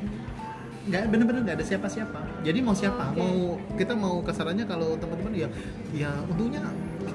nggak 0.82 1.02
bener-bener 1.14 1.40
nggak 1.46 1.56
ada 1.62 1.66
siapa-siapa 1.66 2.20
jadi 2.42 2.58
mau 2.58 2.74
siapa 2.74 3.14
Oke. 3.14 3.18
mau 3.22 3.36
kita 3.78 3.94
mau 3.94 4.18
kasarannya 4.26 4.66
kalau 4.66 4.98
teman-teman 4.98 5.46
ya 5.46 5.48
ya 5.94 6.10
untungnya 6.26 6.66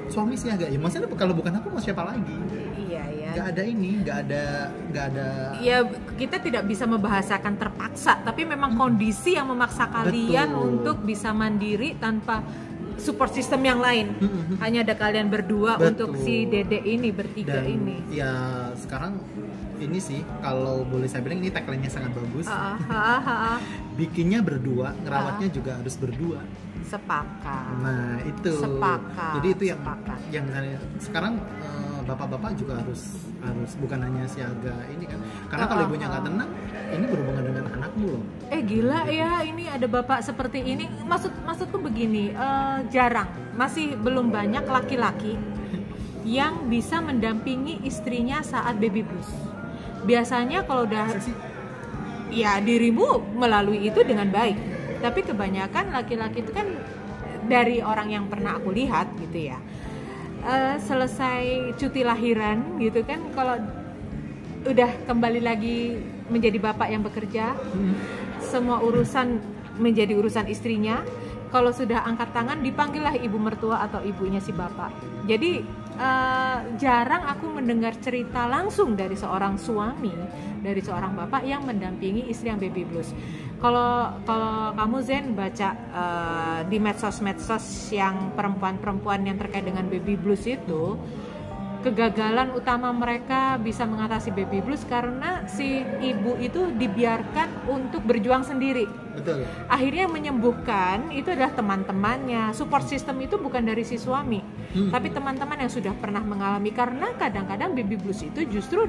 suami 0.08 0.40
sih 0.40 0.48
agak 0.48 0.72
ya 0.72 0.80
maksudnya 0.80 1.12
kalau 1.20 1.36
bukan 1.36 1.52
aku 1.60 1.68
mau 1.76 1.84
siapa 1.84 2.08
lagi 2.08 2.38
iya 2.88 3.04
iya 3.12 3.30
nggak 3.36 3.48
ada 3.52 3.64
ini 3.68 3.90
nggak 4.08 4.18
ada 4.24 4.44
nggak 4.88 5.06
ada 5.12 5.28
ya 5.60 5.78
kita 6.16 6.40
tidak 6.40 6.64
bisa 6.64 6.88
membahasakan 6.88 7.54
terpaksa 7.60 8.24
tapi 8.24 8.48
memang 8.48 8.72
kondisi 8.80 9.36
yang 9.36 9.52
memaksa 9.52 9.92
kalian 9.92 10.48
Betul. 10.56 10.64
untuk 10.72 10.98
bisa 11.04 11.36
mandiri 11.36 12.00
tanpa 12.00 12.40
support 12.98 13.32
system 13.32 13.62
yang 13.62 13.80
lain 13.80 14.14
Mm-mm. 14.18 14.58
hanya 14.60 14.82
ada 14.84 14.94
kalian 14.94 15.30
berdua 15.30 15.78
Betul. 15.78 15.88
untuk 15.94 16.10
si 16.22 16.46
dede 16.46 16.82
ini 16.82 17.10
bertiga 17.14 17.62
dan 17.62 17.70
ini 17.70 17.98
ya 18.12 18.34
sekarang 18.76 19.22
ini 19.78 20.00
sih 20.02 20.26
kalau 20.42 20.82
boleh 20.82 21.06
saya 21.06 21.22
bilang 21.22 21.38
ini 21.38 21.54
tagline-nya 21.54 21.92
sangat 21.94 22.12
bagus 22.18 22.50
Ah, 22.50 22.74
ah, 22.78 22.82
ah, 22.90 23.22
ah, 23.22 23.32
ah. 23.54 23.58
bikinnya 24.00 24.42
berdua 24.42 24.98
ngerawatnya 25.06 25.48
juga 25.54 25.78
harus 25.78 25.96
berdua 25.96 26.42
sepakat 26.88 27.64
nah 27.84 28.18
itu 28.24 28.54
Sepakat, 28.58 29.32
jadi 29.38 29.48
itu 29.54 29.64
yang 29.70 29.82
sepakat. 29.82 30.20
yang 30.32 30.46
sekarang 30.98 31.34
eh, 31.62 31.97
bapak-bapak 32.08 32.56
juga 32.56 32.80
harus 32.80 33.20
harus 33.44 33.72
bukan 33.78 34.00
hanya 34.00 34.24
siaga 34.26 34.76
ini 34.88 35.06
kan. 35.06 35.20
Karena 35.52 35.66
kalau 35.68 35.82
Ah, 35.84 35.88
ibunya 35.92 36.06
nggak 36.08 36.24
tenang 36.24 36.50
ini 36.88 37.06
berhubungan 37.12 37.44
dengan 37.44 37.64
anakmu 37.76 38.06
loh. 38.16 38.24
Eh 38.48 38.62
gila 38.64 39.00
ya 39.12 39.44
ini 39.44 39.68
ada 39.68 39.86
bapak 39.86 40.24
seperti 40.24 40.64
ini. 40.64 40.88
Maksud 41.04 41.32
maksudku 41.44 41.78
begini 41.84 42.32
eh, 42.32 42.78
jarang 42.88 43.28
masih 43.60 44.00
belum 44.00 44.32
banyak 44.32 44.64
laki-laki 44.64 45.36
yang 46.24 46.68
bisa 46.72 47.00
mendampingi 47.04 47.84
istrinya 47.84 48.40
saat 48.44 48.80
baby 48.80 49.04
blues. 49.04 49.32
Biasanya 50.08 50.64
kalau 50.64 50.88
udah 50.88 51.08
Masa 51.12 51.24
sih? 51.24 51.36
Ya 52.28 52.60
dirimu 52.60 53.24
melalui 53.36 53.88
itu 53.88 54.04
dengan 54.04 54.28
baik. 54.32 54.56
Tapi 55.00 55.20
kebanyakan 55.24 55.96
laki-laki 55.96 56.44
itu 56.44 56.52
kan 56.52 56.68
dari 57.48 57.80
orang 57.80 58.12
yang 58.12 58.26
pernah 58.28 58.60
aku 58.60 58.76
lihat 58.76 59.08
gitu 59.24 59.56
ya 59.56 59.58
eh, 60.44 60.76
selesai 60.82 61.74
cuti 61.78 62.02
lahiran 62.06 62.78
gitu 62.78 63.02
kan 63.06 63.22
kalau 63.34 63.58
udah 64.68 64.92
kembali 65.08 65.42
lagi 65.42 65.96
menjadi 66.28 66.60
bapak 66.60 66.88
yang 66.92 67.04
bekerja 67.06 67.56
Hmm. 67.56 67.96
semua 68.44 68.84
urusan 68.84 69.40
menjadi 69.78 70.18
urusan 70.18 70.50
istrinya 70.50 71.06
kalau 71.48 71.72
sudah 71.72 72.04
angkat 72.04 72.28
tangan 72.36 72.60
dipanggillah 72.60 73.16
ibu 73.16 73.40
mertua 73.40 73.80
atau 73.88 74.04
ibunya 74.04 74.44
si 74.44 74.52
bapak 74.52 74.92
jadi 75.30 75.64
eh, 75.96 76.58
jarang 76.76 77.24
aku 77.32 77.48
mendengar 77.54 77.96
cerita 78.02 78.50
langsung 78.50 79.00
dari 79.00 79.16
seorang 79.16 79.56
suami 79.56 80.12
dari 80.60 80.82
seorang 80.84 81.16
bapak 81.16 81.48
yang 81.48 81.64
mendampingi 81.64 82.28
istri 82.28 82.52
yang 82.52 82.60
baby 82.60 82.84
blues 82.84 83.14
kalau 83.58 84.22
kalau 84.24 84.72
kamu 84.78 84.98
Zen 85.02 85.26
baca 85.34 85.70
eh, 85.74 86.60
di 86.70 86.78
medsos-medsos 86.78 87.90
yang 87.90 88.34
perempuan-perempuan 88.38 89.26
yang 89.26 89.38
terkait 89.42 89.66
dengan 89.66 89.90
baby 89.90 90.14
blues 90.14 90.46
itu 90.46 90.98
kegagalan 91.88 92.52
utama 92.58 92.90
mereka 92.90 93.56
bisa 93.62 93.86
mengatasi 93.86 94.34
baby 94.34 94.60
blues 94.60 94.84
karena 94.90 95.46
si 95.46 95.86
ibu 96.02 96.36
itu 96.42 96.74
dibiarkan 96.74 97.70
untuk 97.70 98.04
berjuang 98.04 98.44
sendiri. 98.44 98.90
betul 99.16 99.46
Akhirnya 99.70 100.10
menyembuhkan 100.10 101.14
itu 101.14 101.32
adalah 101.32 101.54
teman-temannya. 101.54 102.52
Support 102.52 102.90
system 102.90 103.22
itu 103.24 103.40
bukan 103.40 103.64
dari 103.64 103.86
si 103.88 103.96
suami, 103.96 104.42
Hmm. 104.74 104.92
tapi 104.92 105.14
teman-teman 105.14 105.64
yang 105.64 105.72
sudah 105.72 105.94
pernah 105.96 106.20
mengalami 106.20 106.76
karena 106.76 107.14
kadang-kadang 107.16 107.72
baby 107.72 107.96
blues 107.96 108.20
itu 108.26 108.44
justru 108.52 108.84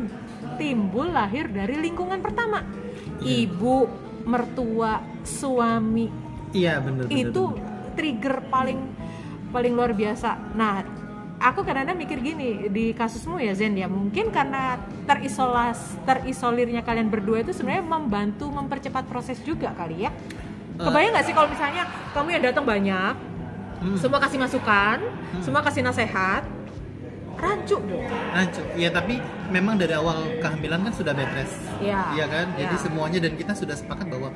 timbul 0.59 1.07
lahir 1.13 1.47
dari 1.49 1.79
lingkungan 1.79 2.19
pertama. 2.19 2.67
Iya. 3.19 3.49
Ibu, 3.49 3.77
mertua, 4.25 5.01
suami 5.25 6.07
iya 6.51 6.81
bener, 6.81 7.05
itu 7.09 7.53
bener. 7.53 7.93
trigger 7.93 8.37
paling 8.49 8.79
paling 9.49 9.73
luar 9.73 9.93
biasa. 9.93 10.53
Nah, 10.53 10.85
aku 11.39 11.65
kadang-kadang 11.65 11.97
mikir 11.97 12.21
gini 12.21 12.69
di 12.69 12.93
kasusmu 12.93 13.41
ya 13.41 13.53
Zen 13.53 13.77
ya, 13.77 13.89
mungkin 13.89 14.29
karena 14.29 14.77
terisolas 15.05 15.97
terisolirnya 16.05 16.85
kalian 16.85 17.09
berdua 17.09 17.41
itu 17.41 17.53
sebenarnya 17.53 17.85
membantu 17.85 18.49
mempercepat 18.53 19.09
proses 19.09 19.41
juga 19.41 19.73
kali 19.73 20.05
ya. 20.05 20.11
Kebayang 20.79 21.11
nggak 21.11 21.27
sih 21.27 21.35
kalau 21.35 21.49
misalnya 21.51 21.85
kamu 22.15 22.29
yang 22.39 22.45
datang 22.45 22.65
banyak, 22.65 23.15
Hmm. 23.79 23.95
semua 23.95 24.19
kasih 24.19 24.43
masukan, 24.43 24.99
semua 25.39 25.63
kasih 25.63 25.87
nasehat, 25.87 26.43
rancu 27.38 27.77
dong. 27.81 28.05
Rancu. 28.35 28.62
Iya 28.74 28.90
tapi 28.90 29.14
memang 29.48 29.79
dari 29.79 29.94
awal 29.94 30.38
kehamilan 30.38 30.83
kan 30.85 30.92
sudah 30.92 31.12
bed 31.14 31.31
rest. 31.33 31.57
Iya. 31.79 32.01
Iya 32.14 32.27
kan? 32.27 32.46
Jadi 32.55 32.74
Iya. 32.74 32.83
semuanya 32.83 33.18
dan 33.22 33.33
kita 33.35 33.53
sudah 33.55 33.74
sepakat 33.74 34.07
bahwa 34.07 34.29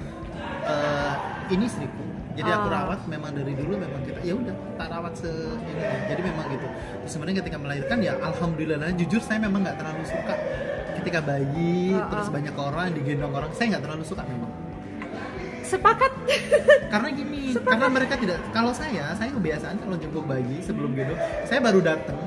eh, 0.63 1.13
ini 1.51 1.67
istriku. 1.67 2.03
Jadi 2.33 2.49
aku 2.49 2.67
Ah. 2.71 2.75
rawat 2.81 3.01
memang 3.05 3.35
dari 3.35 3.53
dulu 3.53 3.77
memang 3.77 4.01
kita 4.07 4.23
ya 4.23 4.33
udah 4.33 4.55
tak 4.79 4.89
rawat 4.89 5.13
se 5.13 5.29
ini. 5.29 5.83
Jadi 6.09 6.21
memang 6.23 6.45
gitu. 6.49 6.67
Terus 7.05 7.11
sebenarnya 7.11 7.39
ketika 7.45 7.59
melahirkan 7.59 7.99
ya 8.01 8.15
alhamdulillah 8.17 8.89
jujur 8.97 9.21
saya 9.21 9.37
memang 9.37 9.61
nggak 9.61 9.77
terlalu 9.77 10.07
suka 10.07 10.35
ketika 10.97 11.19
bayi 11.21 11.93
Ah, 11.93 12.07
terus 12.09 12.31
ah. 12.31 12.33
banyak 12.33 12.55
orang 12.55 12.87
digendong 12.95 13.35
orang 13.35 13.51
saya 13.53 13.75
nggak 13.77 13.85
terlalu 13.85 14.05
suka 14.07 14.23
memang 14.23 14.53
Sepakat. 15.63 16.13
karena 16.93 17.09
gini 17.11 17.57
karena 17.57 17.89
mereka 17.89 18.15
tidak 18.17 18.39
kalau 18.53 18.77
saya 18.77 19.17
saya 19.17 19.33
kebiasaan 19.33 19.81
kalau 19.81 19.97
jemput 19.97 20.25
bayi 20.25 20.61
sebelum 20.61 20.93
gendong 20.93 21.17
saya 21.43 21.59
baru 21.59 21.81
datang 21.81 22.21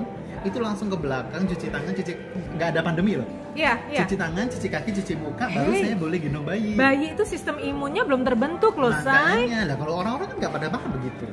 itu 0.45 0.59
langsung 0.61 0.87
ke 0.87 0.97
belakang 0.97 1.43
cuci 1.43 1.67
tangan 1.67 1.91
cuci 1.91 2.13
nggak 2.55 2.67
ada 2.71 2.81
pandemi 2.81 3.17
loh 3.17 3.27
Iya, 3.55 3.79
iya. 3.87 4.03
cuci 4.03 4.15
tangan 4.19 4.45
cuci 4.51 4.67
kaki 4.67 4.89
cuci 4.99 5.13
muka 5.15 5.47
baru 5.47 5.71
Hey. 5.71 5.81
saya 5.87 5.95
boleh 5.95 6.17
gendong 6.19 6.45
bayi 6.45 6.75
Bayi 6.75 7.05
itu 7.15 7.23
sistem 7.23 7.55
imunnya 7.57 8.03
belum 8.03 8.21
terbentuk 8.21 8.75
loh, 8.75 8.91
say. 8.99 9.09
makanya 9.47 9.73
lah 9.73 9.75
kalau 9.79 9.93
orang-orang 10.03 10.27
kan 10.27 10.35
nggak 10.43 10.53
pada 10.53 10.67
paham 10.69 10.89
begitu 10.99 11.25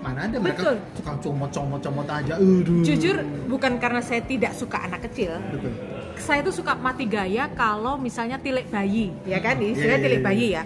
mana 0.00 0.24
ada 0.24 0.36
mereka 0.40 0.60
Betul. 0.64 0.76
suka 0.96 1.12
comot-comot-comot 1.20 2.08
aja 2.08 2.34
aduh 2.40 2.80
Jujur, 2.80 3.16
bukan 3.46 3.76
karena 3.76 4.00
saya 4.00 4.24
tidak 4.24 4.56
suka 4.56 4.80
anak 4.80 5.04
kecil, 5.04 5.36
betul 5.52 5.72
saya 6.16 6.40
tuh 6.40 6.52
suka 6.52 6.76
mati 6.76 7.04
gaya 7.04 7.48
kalau 7.52 7.96
misalnya 7.96 8.36
tilik 8.36 8.68
bayi, 8.68 9.08
ya 9.24 9.40
kan? 9.40 9.56
Istilahnya 9.56 10.00
iya, 10.00 10.04
tilik 10.04 10.20
iya, 10.20 10.26
bayi 10.28 10.46
ya. 10.52 10.62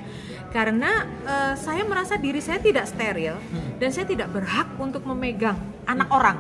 Karena 0.51 0.91
eh, 1.23 1.55
saya 1.55 1.83
merasa 1.83 2.15
diri 2.15 2.43
saya 2.43 2.59
tidak 2.59 2.87
steril 2.87 3.39
Hmm. 3.39 3.79
dan 3.79 3.91
saya 3.91 4.07
tidak 4.07 4.31
berhak 4.31 4.67
untuk 4.79 5.03
memegang 5.03 5.55
anak 5.87 6.11
orang. 6.11 6.39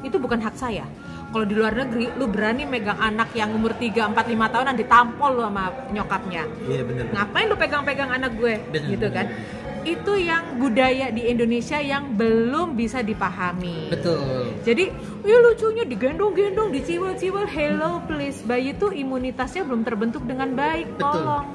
Itu 0.00 0.16
bukan 0.16 0.40
hak 0.40 0.56
saya. 0.56 0.84
Kalau 1.30 1.46
di 1.46 1.54
luar 1.54 1.78
negeri, 1.78 2.10
lu 2.18 2.26
berani 2.26 2.66
megang 2.66 2.98
anak 2.98 3.30
yang 3.32 3.54
umur 3.54 3.70
3, 3.78 4.10
4, 4.10 4.18
5 4.18 4.50
tahunan 4.50 4.74
ditampol 4.74 5.30
lu 5.30 5.42
sama 5.46 5.70
nyokapnya. 5.88 6.42
iya 6.66 6.82
bener 6.82 7.06
Ngapain 7.06 7.46
lu 7.46 7.54
pegang-pegang 7.54 8.10
anak 8.10 8.34
gue? 8.34 8.58
Bener, 8.66 8.88
gitu 8.90 9.06
bener, 9.06 9.14
kan. 9.14 9.26
bener. 9.30 9.68
Itu 9.80 10.12
yang 10.12 10.60
budaya 10.60 11.08
di 11.08 11.24
Indonesia 11.24 11.78
yang 11.78 12.12
belum 12.12 12.74
bisa 12.74 13.00
dipahami. 13.00 13.88
betul 13.88 14.52
Jadi, 14.60 14.90
ya 15.22 15.36
lucunya 15.40 15.86
digendong-gendong, 15.86 16.68
diciwil-ciwil, 16.68 17.46
hello 17.46 18.02
please. 18.04 18.42
Bayi 18.42 18.74
tuh 18.74 18.90
imunitasnya 18.90 19.62
belum 19.62 19.86
terbentuk 19.86 20.26
dengan 20.26 20.52
baik, 20.52 20.98
Betul. 20.98 21.14
tolong. 21.14 21.46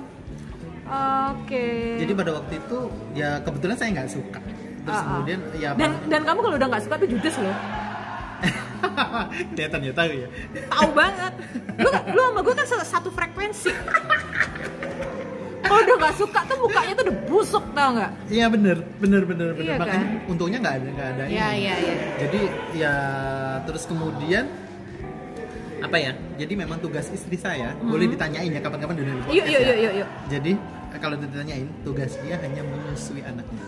Oke. 0.85 1.97
jadi 1.97 2.13
pada 2.13 2.31
waktu 2.37 2.61
itu 2.61 2.77
ya 3.11 3.41
kebetulan 3.41 3.73
saya 3.73 3.89
nggak 3.89 4.05
suka 4.05 4.37
terus 4.85 4.93
Ah, 4.93 5.01
ah. 5.01 5.05
kemudian 5.17 5.39
ya 5.57 5.69
dan 5.73 5.97
dan 6.05 6.21
kamu 6.21 6.39
kalau 6.45 6.55
udah 6.61 6.67
nggak 6.69 6.83
suka 6.85 6.95
tuh 7.01 7.09
judes 7.09 7.35
loh. 7.41 7.55
kelihatan 9.53 9.79
ya 9.81 9.93
tahu 9.93 10.11
ya 10.13 10.27
Tahu 10.67 10.89
banget. 10.91 11.33
Lu 11.75 11.89
lu 12.11 12.21
sama 12.21 12.39
gue 12.41 12.53
kan 12.53 12.65
satu 12.83 13.09
frekuensi. 13.09 13.71
kalau 15.65 15.81
udah 15.81 15.97
nggak 15.97 16.15
suka 16.15 16.39
tuh 16.45 16.57
mukanya 16.61 16.93
tuh 16.93 17.03
udah 17.09 17.17
busuk 17.25 17.65
tau 17.73 17.89
nggak? 17.97 18.11
Iya 18.29 18.45
bener, 18.47 18.77
bener 19.01 19.21
bener 19.25 19.49
bener. 19.51 19.65
Iya, 19.65 19.81
Makanya 19.81 20.05
kan? 20.05 20.29
untungnya 20.29 20.57
nggak 20.61 20.75
ada 20.77 20.87
nggak 20.91 21.09
ada 21.09 21.23
Iya 21.25 21.47
iya 21.51 21.73
iya. 21.75 21.95
Jadi 22.21 22.41
ya 22.77 22.93
terus 23.65 23.83
kemudian 23.85 24.45
apa 25.81 25.97
ya? 25.97 26.11
Jadi 26.37 26.53
memang 26.55 26.77
tugas 26.77 27.09
istri 27.09 27.33
saya 27.35 27.73
boleh 27.77 28.05
ditanyain 28.07 28.47
ya 28.47 28.61
kapan-kapan 28.61 28.93
Mhm. 28.95 29.33
Yuk 29.33 29.41
yuk 29.43 29.45
ya. 29.49 29.59
yuk 29.65 29.77
yuk 29.81 29.93
yuk. 30.01 30.09
Jadi 30.29 30.51
kalau 30.95 31.15
ditanyain 31.17 31.67
tugas 31.81 32.13
dia 32.21 32.37
hanya 32.39 32.61
menyusui 32.61 33.19
anaknya. 33.19 33.63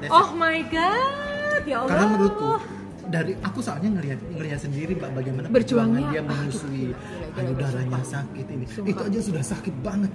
That's 0.00 0.10
Oh 0.10 0.26
it. 0.26 0.34
my 0.34 0.58
god, 0.66 1.62
ya 1.62 1.76
Allah. 1.78 1.90
Karena 1.92 2.06
menurutku 2.08 2.50
dari 3.08 3.32
aku 3.40 3.64
soalnya 3.64 3.88
ngelihat 3.96 4.20
ngelihat 4.36 4.60
sendiri 4.60 4.92
mbak 4.98 5.10
bagaimana 5.16 5.46
perjuangan 5.48 6.02
dia 6.12 6.20
menyusui 6.20 6.92
payudaranya 7.36 8.02
sakit 8.04 8.46
ini. 8.50 8.64
Itu 8.66 9.02
aja 9.06 9.20
sudah 9.22 9.44
sakit 9.44 9.74
banget. 9.80 10.12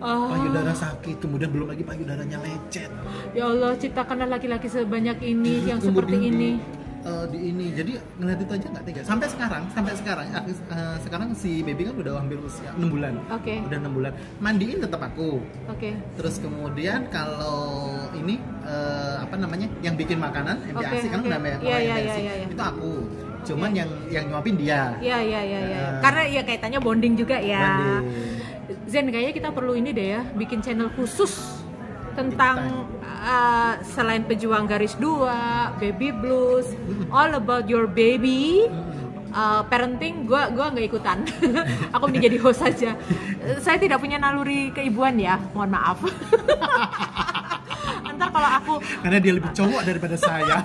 Oh, 0.00 0.32
payudara 0.32 0.72
sakit 0.72 1.20
kemudian 1.20 1.52
belum 1.52 1.70
lagi 1.76 1.84
payudaranya 1.84 2.40
lecet. 2.40 2.88
Ya 3.36 3.46
Allah, 3.46 3.76
ciptakanlah 3.76 4.26
laki-laki 4.32 4.66
sebanyak 4.66 5.20
ini 5.20 5.68
yang 5.68 5.78
seperti 5.78 6.16
ini. 6.16 6.79
Eh, 7.00 7.24
di 7.32 7.38
ini 7.50 7.66
jadi 7.72 7.92
ngeliat 8.20 8.40
itu 8.40 8.52
aja 8.52 8.66
nggak 8.70 8.84
tega 8.84 9.00
sampai 9.04 9.28
sekarang 9.28 9.62
sampai 9.72 9.92
sekarang 9.96 10.26
eh, 10.30 10.96
sekarang 11.00 11.28
si 11.32 11.60
baby 11.62 11.88
kan 11.88 11.94
udah 11.96 12.12
hampir 12.20 12.38
usia 12.40 12.70
6 12.76 12.86
bulan 12.88 13.14
Oke. 13.32 13.54
udah 13.64 13.76
enam 13.80 13.92
bulan 13.92 14.12
mandiin 14.38 14.78
tetap 14.80 15.00
aku 15.00 15.40
Oke. 15.68 15.96
terus 16.16 16.36
kemudian 16.38 17.08
kalau 17.08 17.88
ini 18.12 18.36
eh, 18.64 19.16
apa 19.20 19.34
namanya 19.36 19.68
yang 19.80 19.94
bikin 19.96 20.20
makanan 20.20 20.60
yang 20.68 20.76
biasa 20.76 21.06
kan 21.08 21.20
oke. 21.22 21.28
namanya 21.28 21.56
Iya, 21.60 21.68
yang 21.70 21.80
iya, 21.80 21.94
basic, 21.96 22.22
iya, 22.22 22.34
iya. 22.36 22.46
itu 22.48 22.62
aku 22.62 22.92
cuman 23.40 23.70
yang 23.72 23.90
yang 24.12 24.24
nyuapin 24.28 24.52
dia 24.60 24.92
Iya 25.00 25.18
iya 25.24 25.40
iya 25.40 25.60
iya. 25.64 25.80
Karena 26.04 26.22
ya 26.28 26.42
kaitannya 26.44 26.76
bonding 26.76 27.16
juga 27.16 27.40
ya. 27.40 27.56
Banding. 27.56 28.04
Zen 28.84 29.08
kayaknya 29.08 29.32
kita 29.32 29.48
perlu 29.50 29.72
ini 29.72 29.90
deh 29.90 30.08
ya, 30.12 30.22
bikin 30.36 30.60
channel 30.60 30.92
khusus 30.92 31.58
tentang 32.12 32.84
uh, 33.20 33.72
selain 33.84 34.24
pejuang 34.24 34.64
garis 34.64 34.96
dua, 34.96 35.70
baby 35.76 36.10
blues, 36.10 36.66
all 37.12 37.36
about 37.36 37.68
your 37.68 37.84
baby. 37.86 38.66
Uh, 39.30 39.62
parenting, 39.70 40.26
gua 40.26 40.50
gua 40.50 40.74
nggak 40.74 40.90
ikutan. 40.90 41.22
Aku 41.94 42.10
menjadi 42.10 42.34
host 42.42 42.66
saja. 42.66 42.98
Saya 43.62 43.78
tidak 43.78 44.02
punya 44.02 44.18
naluri 44.18 44.74
keibuan 44.74 45.14
ya, 45.20 45.38
mohon 45.54 45.70
maaf. 45.70 46.02
Ntar 48.10 48.28
kalau 48.36 48.50
aku 48.52 48.74
karena 49.00 49.18
dia 49.22 49.32
lebih 49.32 49.50
cowok 49.56 49.80
daripada 49.80 50.16
saya 50.20 50.60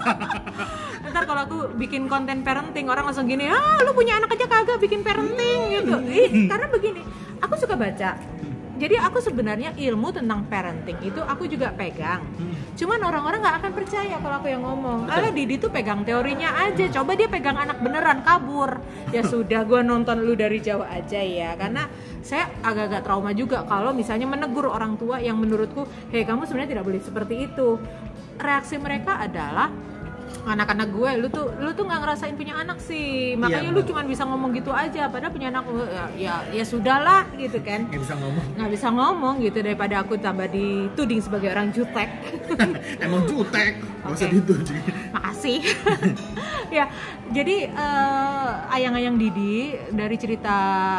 ntar 1.12 1.24
kalau 1.24 1.42
aku 1.48 1.58
bikin 1.80 2.12
konten 2.12 2.44
parenting 2.44 2.92
orang 2.92 3.08
langsung 3.08 3.32
gini 3.32 3.48
ah 3.48 3.80
lu 3.80 3.96
punya 3.96 4.20
anak 4.20 4.36
aja 4.36 4.44
kagak 4.44 4.76
bikin 4.84 5.00
parenting 5.08 5.72
gitu 5.72 5.96
ih 6.04 6.52
karena 6.52 6.68
begini 6.68 7.02
aku 7.40 7.56
suka 7.56 7.80
baca 7.80 8.20
jadi 8.76 9.00
aku 9.08 9.24
sebenarnya 9.24 9.72
ilmu 9.76 10.12
tentang 10.12 10.44
parenting 10.52 11.00
itu 11.00 11.24
aku 11.24 11.48
juga 11.48 11.72
pegang. 11.72 12.22
Cuman 12.76 13.00
orang-orang 13.00 13.40
nggak 13.40 13.58
akan 13.64 13.72
percaya 13.72 14.16
kalau 14.20 14.36
aku 14.36 14.48
yang 14.52 14.64
ngomong. 14.68 15.08
Ala 15.08 15.32
Didi 15.32 15.56
tuh 15.56 15.72
pegang 15.72 16.04
teorinya 16.04 16.52
aja. 16.68 16.86
Coba 16.92 17.16
dia 17.16 17.32
pegang 17.32 17.56
anak 17.56 17.80
beneran 17.80 18.20
kabur. 18.28 18.84
Ya 19.16 19.24
sudah 19.24 19.64
gua 19.64 19.80
nonton 19.80 20.28
lu 20.28 20.36
dari 20.36 20.60
jauh 20.60 20.84
aja 20.84 21.24
ya. 21.24 21.56
Karena 21.56 21.88
saya 22.20 22.52
agak-agak 22.62 23.02
trauma 23.08 23.32
juga 23.32 23.64
kalau 23.64 23.96
misalnya 23.96 24.28
menegur 24.28 24.68
orang 24.68 25.00
tua 25.00 25.24
yang 25.24 25.40
menurutku 25.40 25.88
hei 26.12 26.28
kamu 26.28 26.44
sebenarnya 26.44 26.76
tidak 26.76 26.86
boleh 26.86 27.00
seperti 27.00 27.36
itu. 27.48 27.80
Reaksi 28.36 28.76
mereka 28.76 29.24
adalah 29.24 29.72
anak-anak 30.46 30.88
gue 30.94 31.12
lu 31.26 31.28
tuh 31.34 31.50
lu 31.58 31.74
tuh 31.74 31.84
nggak 31.90 32.00
ngerasain 32.06 32.36
punya 32.38 32.54
anak 32.62 32.78
sih. 32.78 33.34
Makanya 33.36 33.74
lu 33.74 33.82
bener. 33.82 33.90
cuma 33.90 34.02
bisa 34.06 34.24
ngomong 34.30 34.50
gitu 34.54 34.72
aja 34.72 35.10
padahal 35.10 35.34
punya 35.34 35.50
anak 35.50 35.66
ya 35.90 36.06
ya, 36.16 36.36
ya 36.54 36.64
sudahlah 36.64 37.26
gitu 37.36 37.58
kan. 37.66 37.90
Nggak 37.90 38.02
bisa 38.06 38.16
ngomong. 38.18 38.46
Nggak 38.56 38.72
bisa 38.72 38.88
ngomong 38.94 39.36
gitu 39.42 39.60
daripada 39.66 39.96
aku 40.06 40.14
tambah 40.22 40.48
dituding 40.50 41.20
sebagai 41.22 41.50
orang 41.50 41.74
jutek. 41.74 42.10
Emang 43.04 43.26
jutek 43.26 43.82
nggak 43.82 44.14
usah 44.14 44.30
dituding. 44.30 44.84
Makasih. 45.14 45.60
Ya 46.74 46.90
jadi 47.32 47.70
eh, 47.72 48.52
ayang-ayang 48.74 49.16
Didi 49.22 49.78
dari 49.94 50.18
cerita 50.18 50.58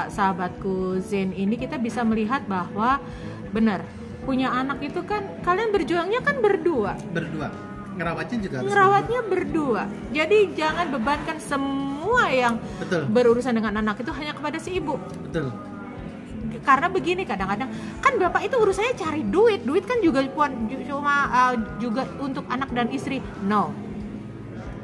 sahabatku 0.08 1.02
Zen 1.02 1.34
ini 1.34 1.58
kita 1.58 1.76
bisa 1.76 2.06
melihat 2.06 2.46
bahwa 2.46 3.02
benar 3.50 3.82
punya 4.24 4.54
anak 4.54 4.80
itu 4.80 5.02
kan 5.04 5.26
kalian 5.42 5.74
berjuangnya 5.74 6.22
kan 6.22 6.38
berdua. 6.38 6.96
Berdua 7.12 7.75
ngerawatnya 7.96 8.38
juga 8.44 8.54
harus 8.61 8.68
ngerawatnya 8.70 9.20
berdua. 9.24 9.82
Jadi 10.12 10.38
jangan 10.52 10.87
bebankan 10.92 11.37
semua 11.40 12.24
yang 12.28 12.54
Betul. 12.78 13.02
berurusan 13.09 13.56
dengan 13.56 13.80
anak 13.80 14.04
itu 14.04 14.12
hanya 14.12 14.37
kepada 14.37 14.61
si 14.61 14.76
ibu. 14.76 15.00
berdua. 15.00 15.24
betul 15.24 15.46
Karena 16.62 16.87
begini 16.90 17.22
kadang-kadang 17.26 17.70
kan 18.00 18.12
bapak 18.18 18.46
itu 18.46 18.56
urusannya 18.59 18.94
cari 18.94 19.22
duit, 19.26 19.62
duit 19.64 19.85
kan 19.87 19.98
juga 20.02 20.22
cuma 20.87 21.16
uh, 21.30 21.54
juga 21.78 22.06
untuk 22.18 22.46
anak 22.46 22.70
dan 22.74 22.90
istri. 22.90 23.18
No. 23.42 23.70